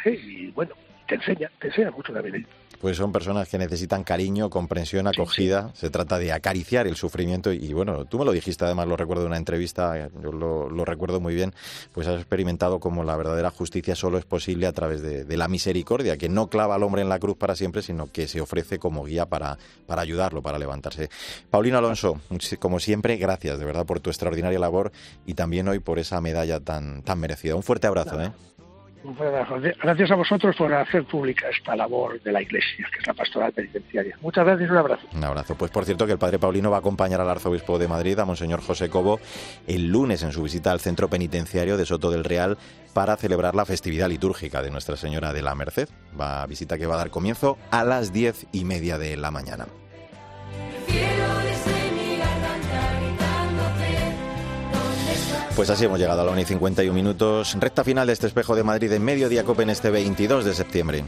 Y 0.07 0.49
bueno, 0.49 0.75
te 1.07 1.14
enseña, 1.14 1.50
te 1.61 1.68
enseña 1.68 1.90
mucho 1.90 2.12
la 2.12 2.23
vida. 2.23 2.38
Pues 2.80 2.97
son 2.97 3.11
personas 3.11 3.49
que 3.49 3.58
necesitan 3.58 4.04
cariño, 4.04 4.50
comprensión, 4.50 5.08
acogida. 5.08 5.73
Se 5.75 5.90
trata 5.90 6.18
de 6.18 6.32
acariciar 6.32 6.87
el 6.87 6.94
sufrimiento. 6.94 7.52
Y, 7.52 7.73
bueno, 7.73 8.04
tú 8.04 8.18
me 8.18 8.25
lo 8.25 8.30
dijiste, 8.30 8.64
además 8.64 8.87
lo 8.87 8.97
recuerdo 8.97 9.23
de 9.23 9.28
una 9.28 9.37
entrevista, 9.37 10.08
yo 10.23 10.30
lo, 10.30 10.85
recuerdo 10.85 11.20
muy 11.20 11.35
bien, 11.35 11.52
pues 11.92 12.06
has 12.06 12.16
experimentado 12.16 12.78
como 12.78 13.02
la 13.02 13.16
verdadera 13.16 13.50
justicia 13.50 13.97
solo 13.97 14.16
es 14.16 14.25
posible 14.25 14.66
a 14.66 14.73
través 14.73 15.02
de, 15.02 15.37
la 15.37 15.49
misericordia, 15.49 16.16
que 16.16 16.28
no 16.28 16.49
clava 16.49 16.76
al 16.76 16.82
hombre 16.82 17.02
en 17.02 17.08
la 17.08 17.18
cruz 17.18 17.37
para 17.37 17.54
siempre, 17.54 17.82
sino 17.82 18.11
que 18.11 18.26
se 18.26 18.40
ofrece 18.40 18.78
como 18.78 19.04
guía 19.04 19.26
para, 19.26 19.58
para 19.87 20.02
ayudarlo, 20.02 20.42
para 20.42 20.58
levantarse. 20.58 21.11
Paulino 21.50 21.78
Alonso, 21.78 22.20
como 22.58 22.80
siempre, 22.80 23.16
gracias 23.16 23.58
de 23.58 23.64
verdad 23.64 23.87
por 23.87 24.00
tu 24.00 24.11
extraordinaria 24.11 24.58
labor 24.58 24.92
y 25.26 25.35
también 25.35 25.68
hoy 25.68 25.78
por 25.78 25.99
esa 25.99 26.20
medalla 26.20 26.61
tan, 26.61 27.02
tan 27.02 27.18
merecida. 27.18 27.54
Un 27.54 27.62
fuerte 27.62 27.87
abrazo. 27.87 28.20
¿eh? 28.20 28.32
Gracias 29.83 30.11
a 30.11 30.14
vosotros 30.14 30.57
por 30.57 30.73
hacer 30.73 31.05
pública 31.05 31.49
esta 31.49 31.76
labor 31.76 32.21
de 32.23 32.33
la 32.33 32.43
Iglesia, 32.43 32.87
que 32.93 32.99
es 33.00 33.07
la 33.07 33.14
pastoral 33.14 33.52
penitenciaria. 33.52 34.17
Muchas 34.21 34.45
gracias 34.45 34.69
y 34.69 34.73
un 34.73 34.78
abrazo. 34.78 35.07
Un 35.14 35.25
abrazo. 35.25 35.55
Pues 35.57 35.71
por 35.71 35.85
cierto 35.85 36.07
que 36.07 36.12
el 36.12 36.19
Padre 36.19 36.38
Paulino 36.38 36.71
va 36.71 36.76
a 36.76 36.81
acompañar 36.81 37.21
al 37.21 37.31
Arzobispo 37.31 37.78
de 37.78 37.88
Madrid, 37.88 38.19
a 38.19 38.25
Monseñor 38.25 38.61
José 38.61 38.88
Cobo, 38.88 39.21
el 39.67 39.88
lunes 39.88 40.23
en 40.23 40.33
su 40.33 40.43
visita 40.43 40.73
al 40.73 40.81
Centro 40.81 41.09
Penitenciario 41.09 41.76
de 41.76 41.87
Soto 41.87 42.11
del 42.11 42.25
Real 42.25 42.59
para 42.93 43.17
celebrar 43.17 43.55
la 43.55 43.64
festividad 43.64 44.09
litúrgica 44.09 44.62
de 44.62 44.71
Nuestra 44.71 44.97
Señora 44.97 45.33
de 45.33 45.43
la 45.43 45.55
Merced. 45.55 45.88
Va 46.19 46.45
visita 46.47 46.78
que 46.78 46.87
va 46.87 46.94
a 46.94 46.99
dar 46.99 47.11
comienzo 47.11 47.59
a 47.70 47.85
las 47.85 48.12
diez 48.12 48.46
y 48.53 48.64
media 48.64 48.99
de 48.99 49.16
la 49.16 49.31
mañana. 49.31 49.66
Pues 55.59 55.71
así 55.71 55.87
hemos 55.87 55.99
llegado 55.99 56.21
a 56.21 56.25
la 56.25 56.31
1 56.31 56.40
y 56.40 56.44
51 56.44 56.94
minutos. 56.94 57.57
Recta 57.59 57.83
final 57.83 58.07
de 58.07 58.12
este 58.12 58.29
espejo 58.29 58.55
de 58.55 58.62
Madrid 58.62 58.92
en 58.92 59.03
Mediodía 59.03 59.42
Copen 59.42 59.71
este 59.71 59.90
22 59.90 60.44
de 60.44 60.55
septiembre. 60.55 61.05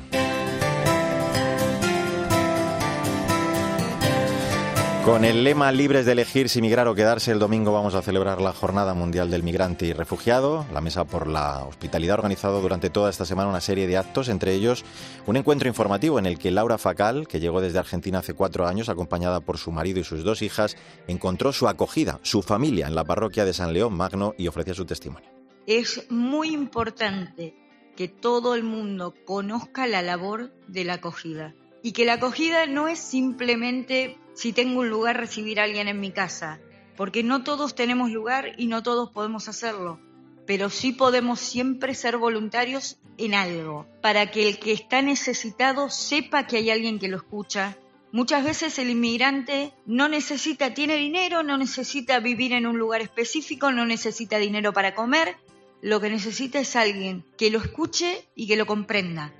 Con 5.05 5.25
el 5.25 5.45
lema 5.45 5.73
Libres 5.73 6.05
de 6.05 6.13
elegir 6.13 6.51
si 6.51 6.61
migrar 6.61 6.87
o 6.87 6.95
quedarse, 6.95 7.33
el 7.33 7.39
domingo 7.39 7.73
vamos 7.73 7.95
a 7.95 8.03
celebrar 8.03 8.43
la 8.43 8.53
Jornada 8.53 8.93
Mundial 8.93 9.31
del 9.31 9.43
Migrante 9.43 9.87
y 9.87 9.95
Refugiado. 9.95 10.67
La 10.75 10.83
Mesa 10.83 11.07
por 11.07 11.27
la 11.27 11.65
Hospitalidad 11.65 12.17
ha 12.17 12.19
organizado 12.19 12.61
durante 12.61 12.91
toda 12.91 13.09
esta 13.09 13.25
semana 13.25 13.49
una 13.49 13.63
serie 13.63 13.87
de 13.87 13.97
actos, 13.97 14.29
entre 14.29 14.53
ellos 14.53 14.85
un 15.27 15.39
encuentro 15.39 15.69
informativo 15.69 16.19
en 16.19 16.27
el 16.27 16.39
que 16.39 16.51
Laura 16.51 16.77
Facal, 16.77 17.27
que 17.27 17.41
llegó 17.41 17.63
desde 17.63 17.79
Argentina 17.79 18.19
hace 18.19 18.35
cuatro 18.35 18.67
años, 18.67 18.91
acompañada 18.91 19.41
por 19.41 19.57
su 19.57 19.73
marido 19.73 20.01
y 20.01 20.05
sus 20.05 20.23
dos 20.23 20.43
hijas, 20.43 20.77
encontró 21.09 21.55
su 21.55 21.67
acogida, 21.67 22.21
su 22.23 22.43
familia 22.43 22.87
en 22.87 22.95
la 22.95 23.05
parroquia 23.05 23.47
de 23.47 23.55
San 23.55 23.73
León 23.73 23.95
Magno 23.95 24.35
y 24.37 24.49
ofrecía 24.49 24.75
su 24.75 24.85
testimonio. 24.85 25.31
Es 25.67 26.11
muy 26.11 26.51
importante 26.53 27.55
que 27.97 28.07
todo 28.09 28.55
el 28.55 28.65
mundo 28.65 29.15
conozca 29.25 29.87
la 29.87 30.03
labor 30.03 30.53
de 30.69 30.85
la 30.85 30.95
acogida 30.95 31.55
y 31.83 31.93
que 31.93 32.05
la 32.05 32.15
acogida 32.15 32.67
no 32.67 32.89
es 32.89 32.99
simplemente 32.99 34.19
si 34.35 34.53
tengo 34.53 34.81
un 34.81 34.90
lugar 34.90 35.16
recibir 35.16 35.61
a 35.61 35.64
alguien 35.64 35.88
en 35.88 36.01
mi 36.01 36.12
casa, 36.12 36.61
porque 36.97 37.23
no 37.23 37.45
todos 37.45 37.75
tenemos 37.75 38.11
lugar 38.11 38.53
y 38.59 38.66
no 38.66 38.83
todos 38.83 39.11
podemos 39.11 39.49
hacerlo, 39.49 40.01
pero 40.47 40.71
sí 40.71 40.93
podemos 40.93 41.40
siempre 41.40 41.95
ser 41.95 42.16
voluntarios 42.16 42.99
en 43.19 43.35
algo, 43.35 43.87
para 44.03 44.31
que 44.31 44.49
el 44.49 44.59
que 44.59 44.73
está 44.73 45.03
necesitado 45.03 45.90
sepa 45.90 46.47
que 46.47 46.57
hay 46.59 46.71
alguien 46.71 46.99
que 46.99 47.09
lo 47.09 47.16
escucha. 47.16 47.77
Muchas 48.12 48.43
veces 48.43 48.79
el 48.79 48.90
inmigrante 48.90 49.73
no 49.87 50.09
necesita, 50.09 50.75
tiene 50.75 50.97
dinero, 50.97 51.43
no 51.43 51.57
necesita 51.57 52.19
vivir 52.19 52.53
en 52.53 52.66
un 52.66 52.79
lugar 52.79 53.03
específico, 53.03 53.71
no 53.71 53.87
necesita 53.87 54.38
dinero 54.38 54.73
para 54.73 54.95
comer, 54.95 55.37
lo 55.83 56.01
que 56.01 56.11
necesita 56.11 56.61
es 56.61 56.77
alguien 56.77 57.25
que 57.37 57.51
lo 57.51 57.59
escuche 57.59 58.29
y 58.35 58.47
que 58.47 58.57
lo 58.57 58.66
comprenda. 58.66 59.33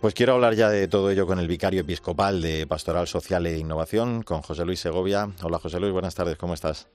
Pues 0.00 0.14
quiero 0.14 0.34
hablar 0.34 0.54
ya 0.54 0.70
de 0.70 0.88
todo 0.88 1.10
ello 1.10 1.26
con 1.26 1.38
el 1.38 1.48
vicario 1.48 1.82
episcopal 1.82 2.40
de 2.40 2.66
Pastoral 2.66 3.06
Social 3.06 3.46
e 3.46 3.58
Innovación, 3.58 4.22
con 4.22 4.40
José 4.42 4.64
Luis 4.64 4.80
Segovia. 4.80 5.30
Hola 5.42 5.58
José 5.58 5.78
Luis, 5.78 5.92
buenas 5.92 6.14
tardes, 6.14 6.38
¿cómo 6.38 6.54
estás? 6.54 6.88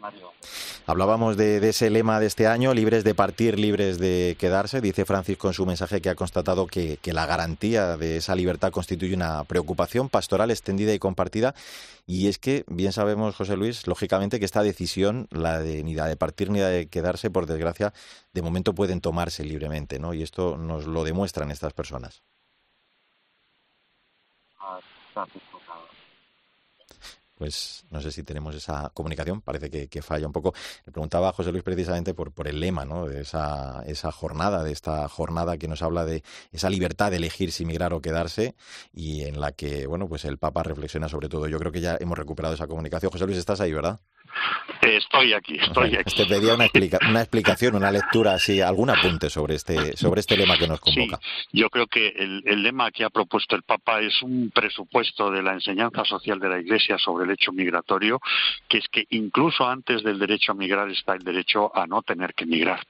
Mario. 0.00 0.32
Hablábamos 0.86 1.36
de, 1.36 1.60
de, 1.60 1.68
ese 1.68 1.90
lema 1.90 2.18
de 2.18 2.26
este 2.26 2.46
año, 2.46 2.72
libres 2.74 3.04
de 3.04 3.14
partir, 3.14 3.58
libres 3.58 3.98
de 3.98 4.36
quedarse. 4.38 4.80
Dice 4.80 5.04
Francisco 5.04 5.46
en 5.48 5.54
su 5.54 5.66
mensaje 5.66 6.00
que 6.00 6.08
ha 6.08 6.14
constatado 6.14 6.66
que, 6.66 6.96
que, 6.96 7.12
la 7.12 7.26
garantía 7.26 7.96
de 7.96 8.16
esa 8.16 8.34
libertad 8.34 8.72
constituye 8.72 9.14
una 9.14 9.44
preocupación 9.44 10.08
pastoral 10.08 10.50
extendida 10.50 10.94
y 10.94 10.98
compartida. 10.98 11.54
Y 12.06 12.28
es 12.28 12.38
que, 12.38 12.64
bien 12.66 12.92
sabemos, 12.92 13.36
José 13.36 13.56
Luis, 13.56 13.86
lógicamente 13.86 14.38
que 14.38 14.46
esta 14.46 14.62
decisión, 14.62 15.28
la 15.30 15.60
de 15.60 15.84
ni 15.84 15.94
la 15.94 16.06
de 16.06 16.16
partir 16.16 16.50
ni 16.50 16.60
la 16.60 16.68
de 16.68 16.88
quedarse, 16.88 17.30
por 17.30 17.46
desgracia, 17.46 17.92
de 18.32 18.42
momento 18.42 18.74
pueden 18.74 19.00
tomarse 19.00 19.44
libremente, 19.44 19.98
¿no? 19.98 20.14
Y 20.14 20.22
esto 20.22 20.56
nos 20.56 20.86
lo 20.86 21.04
demuestran 21.04 21.50
estas 21.50 21.72
personas. 21.74 22.22
Ah, 24.58 24.80
pues 27.40 27.86
no 27.88 28.02
sé 28.02 28.12
si 28.12 28.22
tenemos 28.22 28.54
esa 28.54 28.90
comunicación, 28.92 29.40
parece 29.40 29.70
que, 29.70 30.02
falla 30.02 30.26
un 30.26 30.32
poco. 30.34 30.52
Le 30.84 30.92
preguntaba 30.92 31.30
a 31.30 31.32
José 31.32 31.50
Luis 31.50 31.64
precisamente 31.64 32.12
por, 32.12 32.32
por 32.32 32.46
el 32.46 32.60
lema 32.60 32.84
¿no? 32.84 33.06
de 33.06 33.22
esa, 33.22 33.82
esa 33.86 34.12
jornada, 34.12 34.62
de 34.62 34.72
esta 34.72 35.08
jornada 35.08 35.56
que 35.56 35.66
nos 35.66 35.80
habla 35.80 36.04
de 36.04 36.22
esa 36.52 36.68
libertad 36.68 37.10
de 37.10 37.16
elegir 37.16 37.50
si 37.50 37.64
migrar 37.64 37.94
o 37.94 38.02
quedarse 38.02 38.56
y 38.92 39.22
en 39.22 39.40
la 39.40 39.52
que, 39.52 39.86
bueno, 39.86 40.06
pues 40.06 40.26
el 40.26 40.36
Papa 40.36 40.64
reflexiona 40.64 41.08
sobre 41.08 41.30
todo. 41.30 41.48
Yo 41.48 41.58
creo 41.58 41.72
que 41.72 41.80
ya 41.80 41.96
hemos 41.98 42.18
recuperado 42.18 42.54
esa 42.54 42.66
comunicación. 42.66 43.10
José 43.10 43.24
Luis, 43.24 43.38
estás 43.38 43.62
ahí, 43.62 43.72
¿verdad? 43.72 44.00
Estoy 44.82 45.34
aquí, 45.34 45.56
estoy 45.56 45.96
aquí. 45.96 46.14
Te 46.14 46.26
pedía 46.26 46.54
una, 46.54 46.66
una 47.10 47.20
explicación, 47.20 47.74
una 47.74 47.90
lectura, 47.90 48.34
así, 48.34 48.60
algún 48.60 48.90
apunte 48.90 49.28
sobre 49.28 49.56
este, 49.56 49.96
sobre 49.96 50.20
este 50.20 50.36
lema 50.36 50.56
que 50.56 50.66
nos 50.66 50.80
convoca. 50.80 51.18
yo 51.52 51.68
creo 51.68 51.86
que 51.86 52.08
el, 52.08 52.42
el, 52.46 52.62
lema 52.62 52.90
que 52.90 53.04
ha 53.04 53.10
propuesto 53.10 53.56
el 53.56 53.62
Papa 53.62 54.00
es 54.00 54.22
un 54.22 54.50
presupuesto 54.50 55.30
de 55.30 55.42
la 55.42 55.52
enseñanza 55.52 56.04
social 56.04 56.38
de 56.38 56.48
la 56.48 56.58
Iglesia 56.58 56.98
sobre 56.98 57.24
el 57.24 57.30
hecho 57.30 57.52
migratorio, 57.52 58.20
que 58.68 58.78
es 58.78 58.88
que 58.88 59.06
incluso 59.10 59.68
antes 59.68 60.02
del 60.02 60.18
derecho 60.18 60.52
a 60.52 60.54
migrar 60.54 60.90
está 60.90 61.14
el 61.14 61.22
derecho 61.22 61.70
a 61.76 61.86
no 61.86 62.02
tener 62.02 62.34
que 62.34 62.46
migrar, 62.46 62.80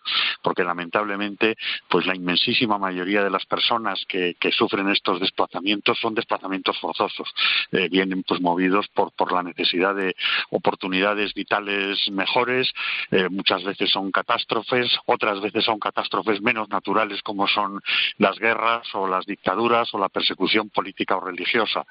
porque 0.43 0.65
lamentablemente, 0.65 1.57
pues 1.89 2.07
la 2.07 2.15
inmensísima 2.15 2.79
mayoría 2.79 3.23
de 3.23 3.31
las 3.31 3.47
personas 3.47 4.05
que, 4.07 4.37
que 4.39 4.53
sufren 4.53 4.89
estos 4.89 5.21
desplazamientos 5.21 5.99
son 5.99 6.15
desplazamientos 6.15 6.79
forzosos, 6.79 7.29
eh, 7.73 7.89
vienen 7.89 8.23
pues 8.23 8.41
movidos 8.41 8.87
por, 8.89 9.13
por 9.13 9.33
la 9.33 9.43
necesidad 9.43 9.95
de 9.95 10.15
oportunidades 10.51 11.30
vitales 11.35 11.99
mejores, 12.11 12.73
eh, 13.11 13.29
muchas 13.31 13.65
veces 13.65 13.91
son 13.91 14.11
catástrofes, 14.11 14.91
otras 15.07 15.41
veces 15.41 15.65
son 15.65 15.79
catástrofes 15.79 16.41
menos 16.41 16.69
naturales 16.69 17.23
como 17.23 17.47
son 17.47 17.81
las 18.19 18.39
guerras 18.39 18.87
o 18.95 19.07
las 19.07 19.27
dictaduras 19.27 19.93
o 19.95 19.99
la 19.99 20.09
persecución 20.09 20.71
política 20.71 21.17
o 21.17 21.21
religiosa. 21.21 21.85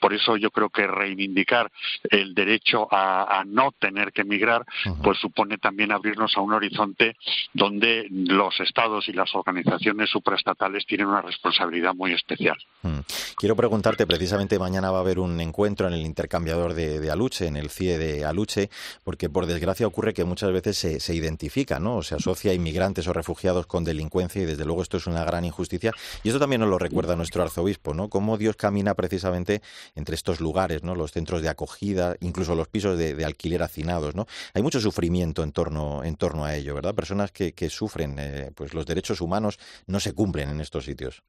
Por 0.00 0.12
eso 0.12 0.36
yo 0.36 0.50
creo 0.50 0.70
que 0.70 0.86
reivindicar 0.86 1.70
el 2.10 2.34
derecho 2.34 2.88
a, 2.90 3.44
no 3.46 3.72
tener 3.78 4.12
que 4.12 4.22
emigrar, 4.22 4.64
pues 5.02 5.18
supone 5.18 5.58
también 5.58 5.92
abrirnos 5.92 6.36
a 6.36 6.40
un 6.40 6.52
horizonte 6.52 7.16
donde 7.52 8.06
los 8.10 8.58
estados 8.60 9.08
y 9.08 9.12
las 9.12 9.34
organizaciones 9.34 10.10
supraestatales 10.10 10.84
tienen 10.86 11.06
una 11.06 11.22
responsabilidad 11.22 11.94
muy 11.94 12.12
especial. 12.12 12.56
Mm. 12.82 12.98
Quiero 13.36 13.56
preguntarte, 13.56 14.06
precisamente 14.06 14.58
mañana 14.58 14.90
va 14.90 14.98
a 14.98 15.00
haber 15.00 15.18
un 15.18 15.40
encuentro 15.40 15.88
en 15.88 15.94
el 15.94 16.04
intercambiador 16.04 16.74
de, 16.74 17.00
de 17.00 17.10
Aluche, 17.10 17.46
en 17.46 17.56
el 17.56 17.70
CIE 17.70 17.98
de 17.98 18.24
Aluche, 18.24 18.70
porque 19.04 19.28
por 19.28 19.46
desgracia 19.46 19.86
ocurre 19.86 20.14
que 20.14 20.24
muchas 20.24 20.52
veces 20.52 20.76
se, 20.76 21.00
se, 21.00 21.14
identifica, 21.14 21.78
¿no? 21.78 21.96
O 21.96 22.02
se 22.02 22.14
asocia 22.14 22.52
a 22.52 22.54
inmigrantes 22.54 23.06
o 23.08 23.12
refugiados 23.12 23.66
con 23.66 23.84
delincuencia 23.84 24.42
y 24.42 24.44
desde 24.44 24.64
luego 24.64 24.82
esto 24.82 24.96
es 24.96 25.06
una 25.06 25.24
gran 25.24 25.44
injusticia. 25.44 25.92
Y 26.22 26.28
esto 26.28 26.38
también 26.38 26.60
nos 26.60 26.70
lo 26.70 26.78
recuerda 26.78 27.16
nuestro 27.16 27.42
arzobispo, 27.42 27.94
¿no? 27.94 28.08
Cómo 28.08 28.36
Dios 28.36 28.56
camina 28.56 28.94
precisamente 28.94 29.62
entre 29.94 30.14
estos 30.14 30.40
lugares, 30.40 30.82
¿no? 30.82 30.94
Los 30.94 31.12
centros 31.12 31.42
de 31.42 31.48
acogida, 31.48 32.16
incluso 32.20 32.54
los 32.54 32.68
pisos 32.68 32.98
de, 32.98 33.24
alquiler 33.24 33.62
hacinados, 33.62 34.14
¿no? 34.14 34.26
Hay 34.54 34.62
mucho 34.62 34.80
sufrimiento 34.80 35.42
en 35.42 35.52
torno, 35.52 36.04
en 36.04 36.16
torno 36.16 36.44
a 36.44 36.54
ello, 36.54 36.74
¿verdad? 36.74 36.94
Personas 36.94 37.32
que, 37.32 37.70
sufren, 37.70 38.16
eh, 38.18 38.50
pues 38.54 38.74
los 38.74 38.86
derechos 38.86 39.20
humanos 39.20 39.58
no 39.86 40.00
se 40.00 40.12
cumplen 40.12 40.48
en 40.50 40.60
estos 40.60 40.84
sitios 40.84 41.22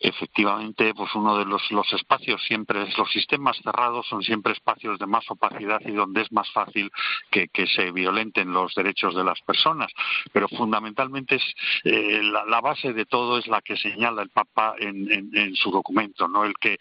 efectivamente 0.00 0.94
pues 0.94 1.14
uno 1.14 1.36
de 1.38 1.44
los, 1.44 1.70
los 1.72 1.92
espacios 1.92 2.42
siempre 2.44 2.86
los 2.96 3.10
sistemas 3.10 3.56
cerrados 3.62 4.06
son 4.06 4.22
siempre 4.22 4.52
espacios 4.52 4.98
de 4.98 5.06
más 5.06 5.28
opacidad 5.30 5.80
y 5.84 5.92
donde 5.92 6.22
es 6.22 6.32
más 6.32 6.50
fácil 6.52 6.90
que, 7.30 7.48
que 7.48 7.66
se 7.66 7.90
violenten 7.90 8.52
los 8.52 8.74
derechos 8.74 9.14
de 9.14 9.24
las 9.24 9.40
personas. 9.42 9.92
Pero 10.32 10.48
fundamentalmente 10.48 11.36
es 11.36 11.42
eh, 11.84 12.22
la, 12.22 12.60
base 12.60 12.92
de 12.92 13.06
todo 13.06 13.38
es 13.38 13.46
la 13.46 13.60
que 13.60 13.76
señala 13.76 14.22
el 14.22 14.30
Papa 14.30 14.74
en, 14.78 15.30
en, 15.34 15.54
su 15.56 15.70
documento 15.70 16.28
no 16.28 16.44
el 16.44 16.54
que 16.58 16.78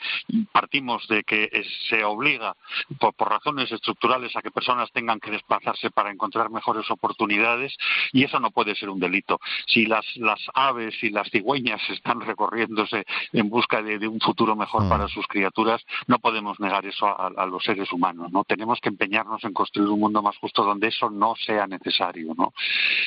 partimos 0.51 1.08
de 1.08 1.23
que 1.23 1.49
se 1.89 2.03
obliga 2.03 2.56
por, 2.99 3.13
por 3.13 3.30
razones 3.30 3.71
estructurales 3.71 4.36
a 4.36 4.41
que 4.41 4.51
personas 4.51 4.91
tengan 4.91 5.19
que 5.19 5.32
desplazarse 5.32 5.91
para 5.91 6.12
encontrar 6.12 6.49
mejores 6.49 6.89
oportunidades 6.91 7.75
y 8.12 8.23
eso 8.23 8.39
no 8.39 8.51
puede 8.51 8.75
ser 8.75 8.89
un 8.89 8.99
delito. 8.99 9.39
Si 9.67 9.86
las 9.86 10.06
las 10.17 10.39
aves 10.53 10.95
y 11.03 11.10
las 11.10 11.30
cigüeñas 11.30 11.82
están 11.89 12.21
recorriéndose 12.21 13.06
en 13.34 13.50
busca 13.50 13.82
de, 13.82 14.08
un 14.08 14.20
futuro 14.20 14.56
mejor 14.56 14.84
mm. 14.84 14.89
para 14.89 15.08
sus 15.08 15.28
criaturas, 15.28 15.82
no 16.08 16.20
podemos 16.20 16.60
negar 16.60 16.86
eso 16.86 17.08
a, 17.08 17.46
los 17.46 17.63
seres 17.63 17.91
humanos, 17.91 18.32
¿no? 18.32 18.43
Tenemos 18.43 18.80
que 18.82 18.89
empeñarnos 18.89 19.43
en 19.43 19.54
construir 19.54 19.89
un 19.89 20.00
mundo 20.00 20.22
más 20.22 20.38
justo 20.38 20.63
donde 20.63 20.88
eso 20.88 21.10
no 21.10 21.36
sea 21.36 21.67
necesario, 21.67 22.34
¿no? 22.38 22.54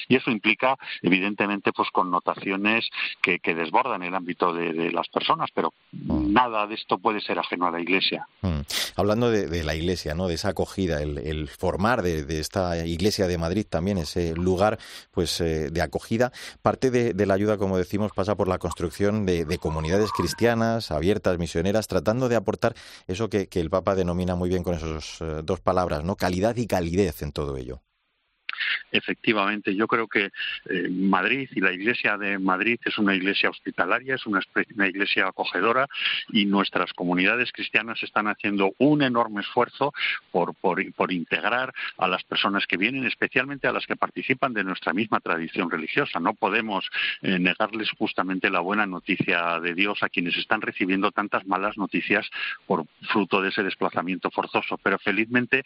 Y 0.08 0.16
eso 0.16 0.30
implica, 0.30 0.76
evidentemente, 1.02 1.72
pues 1.72 1.90
connotaciones 1.90 2.88
que, 3.20 3.40
desbordan 3.50 4.02
el 4.04 4.14
ámbito 4.14 4.54
de, 4.54 4.92
las 4.92 5.08
personas, 5.08 5.50
pero 5.52 5.72
mm. 5.92 6.32
nada 6.32 6.66
de 6.66 6.74
esto 6.74 6.98
puede 6.98 7.20
ser 7.20 7.38
ajeno 7.38 7.66
a 7.66 7.70
la 7.70 7.80
Iglesia. 7.80 8.26
Mm. 8.42 8.60
Hablando 8.96 9.30
de, 9.30 9.64
la 9.64 9.74
Iglesia, 9.74 10.14
¿no? 10.14 10.28
De 10.28 10.34
esa 10.34 10.50
acogida, 10.50 11.02
el, 11.02 11.48
formar 11.48 12.02
de, 12.02 12.38
esta 12.38 12.86
Iglesia 12.86 13.26
de 13.26 13.38
Madrid 13.38 13.66
también, 13.68 13.98
ese 13.98 14.34
lugar, 14.34 14.78
pues, 15.10 15.40
eh, 15.40 15.70
de 15.70 15.82
acogida, 15.82 16.32
parte 16.62 16.90
de, 16.90 17.26
la 17.26 17.34
ayuda, 17.34 17.58
como 17.58 17.76
decimos, 17.76 18.12
pasa 18.14 18.34
por 18.36 18.48
la 18.48 18.58
construcción 18.58 19.26
de 19.26 19.58
comunidades 19.58 19.89
cristianas, 20.12 20.90
abiertas, 20.90 21.38
misioneras, 21.38 21.86
tratando 21.86 22.28
de 22.28 22.36
aportar 22.36 22.74
eso 23.06 23.28
que, 23.28 23.48
que 23.48 23.60
el 23.60 23.70
Papa 23.70 23.94
denomina 23.94 24.34
muy 24.34 24.48
bien 24.48 24.62
con 24.62 24.74
esas 24.74 25.20
eh, 25.20 25.42
dos 25.44 25.60
palabras, 25.60 26.04
¿no? 26.04 26.16
Calidad 26.16 26.56
y 26.56 26.66
calidez 26.66 27.22
en 27.22 27.32
todo 27.32 27.56
ello. 27.56 27.82
Efectivamente, 28.92 29.74
yo 29.74 29.86
creo 29.86 30.08
que 30.08 30.30
eh, 30.68 30.88
Madrid 30.90 31.48
y 31.54 31.60
la 31.60 31.72
Iglesia 31.72 32.16
de 32.16 32.38
Madrid 32.38 32.78
es 32.84 32.98
una 32.98 33.14
iglesia 33.14 33.50
hospitalaria, 33.50 34.14
es 34.14 34.26
una, 34.26 34.40
iglesia 34.86 35.26
acogedora 35.26 35.86
y 36.28 36.44
nuestras 36.44 36.92
comunidades 36.92 37.52
cristianas 37.52 38.02
están 38.02 38.28
haciendo 38.28 38.72
un 38.78 39.02
enorme 39.02 39.40
esfuerzo 39.40 39.92
por, 40.30 40.54
por, 40.54 40.80
integrar 41.12 41.72
a 41.98 42.06
las 42.06 42.22
personas 42.24 42.66
que 42.66 42.76
vienen, 42.76 43.04
especialmente 43.04 43.66
a 43.66 43.72
las 43.72 43.86
que 43.86 43.96
participan 43.96 44.52
de 44.52 44.64
nuestra 44.64 44.92
misma 44.92 45.20
tradición 45.20 45.70
religiosa. 45.70 46.20
No 46.20 46.34
podemos 46.34 46.88
eh, 47.22 47.38
negarles 47.38 47.90
justamente 47.90 48.50
la 48.50 48.60
buena 48.60 48.86
noticia 48.86 49.58
de 49.60 49.74
Dios 49.74 50.02
a 50.02 50.08
quienes 50.08 50.36
están 50.36 50.60
recibiendo 50.60 51.10
tantas 51.10 51.46
malas 51.46 51.76
noticias 51.76 52.28
por 52.66 52.84
fruto 53.10 53.40
de 53.42 53.48
ese 53.48 53.62
desplazamiento 53.62 54.30
forzoso. 54.30 54.78
Pero 54.78 54.98
felizmente, 54.98 55.64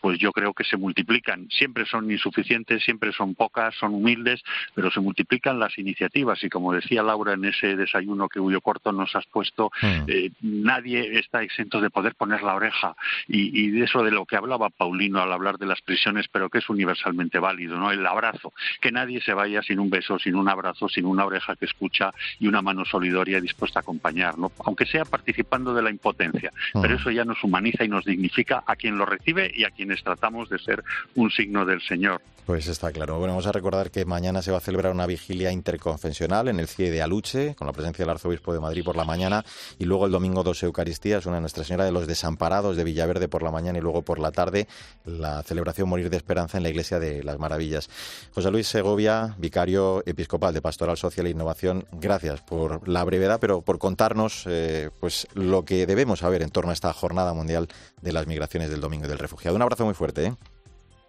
pues 0.00 0.18
yo 0.18 0.32
creo 0.32 0.52
que 0.54 0.64
se 0.64 0.76
multiplican. 0.76 1.48
Siempre 1.50 1.84
son 1.86 2.10
insuficientes 2.10 2.33
suficientes, 2.34 2.82
siempre 2.82 3.12
son 3.12 3.34
pocas, 3.34 3.74
son 3.76 3.94
humildes, 3.94 4.42
pero 4.74 4.90
se 4.90 5.00
multiplican 5.00 5.58
las 5.58 5.78
iniciativas 5.78 6.42
y 6.42 6.48
como 6.48 6.72
decía 6.72 7.02
Laura 7.02 7.34
en 7.34 7.44
ese 7.44 7.76
desayuno 7.76 8.28
que 8.28 8.40
Huyo 8.40 8.60
Corto 8.60 8.92
nos 8.92 9.14
has 9.14 9.26
puesto, 9.26 9.70
mm. 9.80 10.02
eh, 10.08 10.30
nadie 10.42 11.18
está 11.18 11.42
exento 11.42 11.80
de 11.80 11.90
poder 11.90 12.14
poner 12.14 12.42
la 12.42 12.54
oreja 12.54 12.96
y, 13.28 13.70
de 13.70 13.84
eso 13.84 14.02
de 14.02 14.10
lo 14.10 14.26
que 14.26 14.36
hablaba 14.36 14.70
Paulino 14.70 15.20
al 15.20 15.32
hablar 15.32 15.58
de 15.58 15.66
las 15.66 15.80
prisiones, 15.80 16.26
pero 16.30 16.48
que 16.50 16.58
es 16.58 16.68
universalmente 16.68 17.38
válido, 17.38 17.78
¿no? 17.78 17.90
El 17.90 18.06
abrazo, 18.06 18.52
que 18.80 18.90
nadie 18.90 19.20
se 19.20 19.32
vaya 19.32 19.62
sin 19.62 19.78
un 19.78 19.90
beso, 19.90 20.18
sin 20.18 20.34
un 20.34 20.48
abrazo, 20.48 20.88
sin 20.88 21.06
una 21.06 21.24
oreja 21.24 21.56
que 21.56 21.66
escucha 21.66 22.12
y 22.38 22.48
una 22.48 22.62
mano 22.62 22.84
solidaria 22.84 23.40
dispuesta 23.40 23.78
a 23.78 23.82
acompañar, 23.82 24.38
¿no? 24.38 24.52
Aunque 24.64 24.86
sea 24.86 25.04
participando 25.04 25.74
de 25.74 25.82
la 25.82 25.90
impotencia, 25.90 26.50
mm. 26.74 26.82
pero 26.82 26.96
eso 26.96 27.10
ya 27.10 27.24
nos 27.24 27.42
humaniza 27.44 27.84
y 27.84 27.88
nos 27.88 28.04
dignifica 28.04 28.64
a 28.66 28.76
quien 28.76 28.98
lo 28.98 29.06
recibe 29.06 29.50
y 29.54 29.64
a 29.64 29.70
quienes 29.70 30.02
tratamos 30.02 30.48
de 30.48 30.58
ser 30.58 30.82
un 31.14 31.30
signo 31.30 31.64
del 31.64 31.80
Señor. 31.82 32.22
Pues 32.46 32.66
está 32.66 32.92
claro. 32.92 33.16
Bueno, 33.18 33.32
vamos 33.32 33.46
a 33.46 33.52
recordar 33.52 33.90
que 33.90 34.04
mañana 34.04 34.42
se 34.42 34.50
va 34.50 34.58
a 34.58 34.60
celebrar 34.60 34.92
una 34.92 35.06
vigilia 35.06 35.50
interconfesional 35.50 36.48
en 36.48 36.60
el 36.60 36.68
CIE 36.68 36.90
de 36.90 37.00
Aluche, 37.00 37.54
con 37.54 37.66
la 37.66 37.72
presencia 37.72 38.02
del 38.02 38.10
arzobispo 38.10 38.52
de 38.52 38.60
Madrid 38.60 38.84
por 38.84 38.96
la 38.96 39.04
mañana, 39.06 39.46
y 39.78 39.86
luego 39.86 40.04
el 40.04 40.12
domingo 40.12 40.42
dos 40.42 40.62
Eucaristías, 40.62 41.24
una 41.24 41.40
Nuestra 41.40 41.64
Señora 41.64 41.86
de 41.86 41.92
los 41.92 42.06
Desamparados 42.06 42.76
de 42.76 42.84
Villaverde 42.84 43.28
por 43.28 43.42
la 43.42 43.50
mañana 43.50 43.78
y 43.78 43.80
luego 43.80 44.02
por 44.02 44.18
la 44.18 44.30
tarde 44.30 44.68
la 45.06 45.42
celebración 45.42 45.88
Morir 45.88 46.10
de 46.10 46.18
Esperanza 46.18 46.58
en 46.58 46.64
la 46.64 46.68
Iglesia 46.68 46.98
de 46.98 47.24
las 47.24 47.38
Maravillas. 47.38 47.88
José 48.34 48.50
Luis 48.50 48.68
Segovia, 48.68 49.34
vicario 49.38 50.02
episcopal 50.04 50.52
de 50.52 50.60
Pastoral 50.60 50.98
Social 50.98 51.26
e 51.26 51.30
Innovación, 51.30 51.86
gracias 51.92 52.42
por 52.42 52.86
la 52.86 53.04
brevedad, 53.04 53.40
pero 53.40 53.62
por 53.62 53.78
contarnos 53.78 54.44
eh, 54.48 54.90
pues 55.00 55.26
lo 55.32 55.64
que 55.64 55.86
debemos 55.86 56.18
saber 56.18 56.42
en 56.42 56.50
torno 56.50 56.72
a 56.72 56.74
esta 56.74 56.92
Jornada 56.92 57.32
Mundial 57.32 57.68
de 58.02 58.12
las 58.12 58.26
Migraciones 58.26 58.68
del 58.68 58.82
Domingo 58.82 59.06
y 59.06 59.08
del 59.08 59.18
Refugiado. 59.18 59.56
Un 59.56 59.62
abrazo 59.62 59.86
muy 59.86 59.94
fuerte. 59.94 60.26
¿eh? 60.26 60.34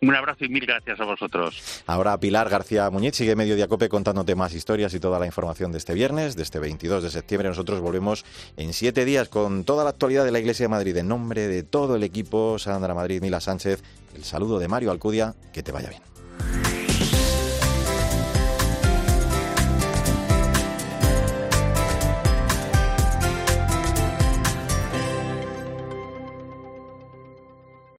Un 0.01 0.13
abrazo 0.13 0.45
y 0.45 0.49
mil 0.49 0.65
gracias 0.65 0.99
a 0.99 1.05
vosotros. 1.05 1.83
Ahora 1.87 2.19
Pilar 2.19 2.49
García 2.49 2.89
Muñiz 2.89 3.15
sigue 3.15 3.35
Medio 3.35 3.55
Cope 3.67 3.89
contándote 3.89 4.35
más 4.35 4.53
historias 4.53 4.93
y 4.93 4.99
toda 4.99 5.19
la 5.19 5.25
información 5.25 5.71
de 5.71 5.77
este 5.77 5.93
viernes, 5.93 6.35
de 6.35 6.43
este 6.43 6.59
22 6.59 7.03
de 7.03 7.09
septiembre. 7.09 7.49
Nosotros 7.49 7.79
volvemos 7.79 8.25
en 8.57 8.73
siete 8.73 9.05
días 9.05 9.29
con 9.29 9.63
toda 9.63 9.83
la 9.83 9.91
actualidad 9.91 10.25
de 10.25 10.31
la 10.31 10.39
Iglesia 10.39 10.65
de 10.65 10.69
Madrid. 10.69 10.97
En 10.97 11.07
nombre 11.07 11.47
de 11.47 11.63
todo 11.63 11.95
el 11.95 12.03
equipo, 12.03 12.59
Sandra 12.59 12.93
Madrid, 12.93 13.21
Mila 13.21 13.39
Sánchez, 13.39 13.81
el 14.15 14.23
saludo 14.23 14.59
de 14.59 14.67
Mario 14.67 14.91
Alcudia. 14.91 15.33
Que 15.53 15.63
te 15.63 15.71
vaya 15.71 15.89
bien. 15.89 16.14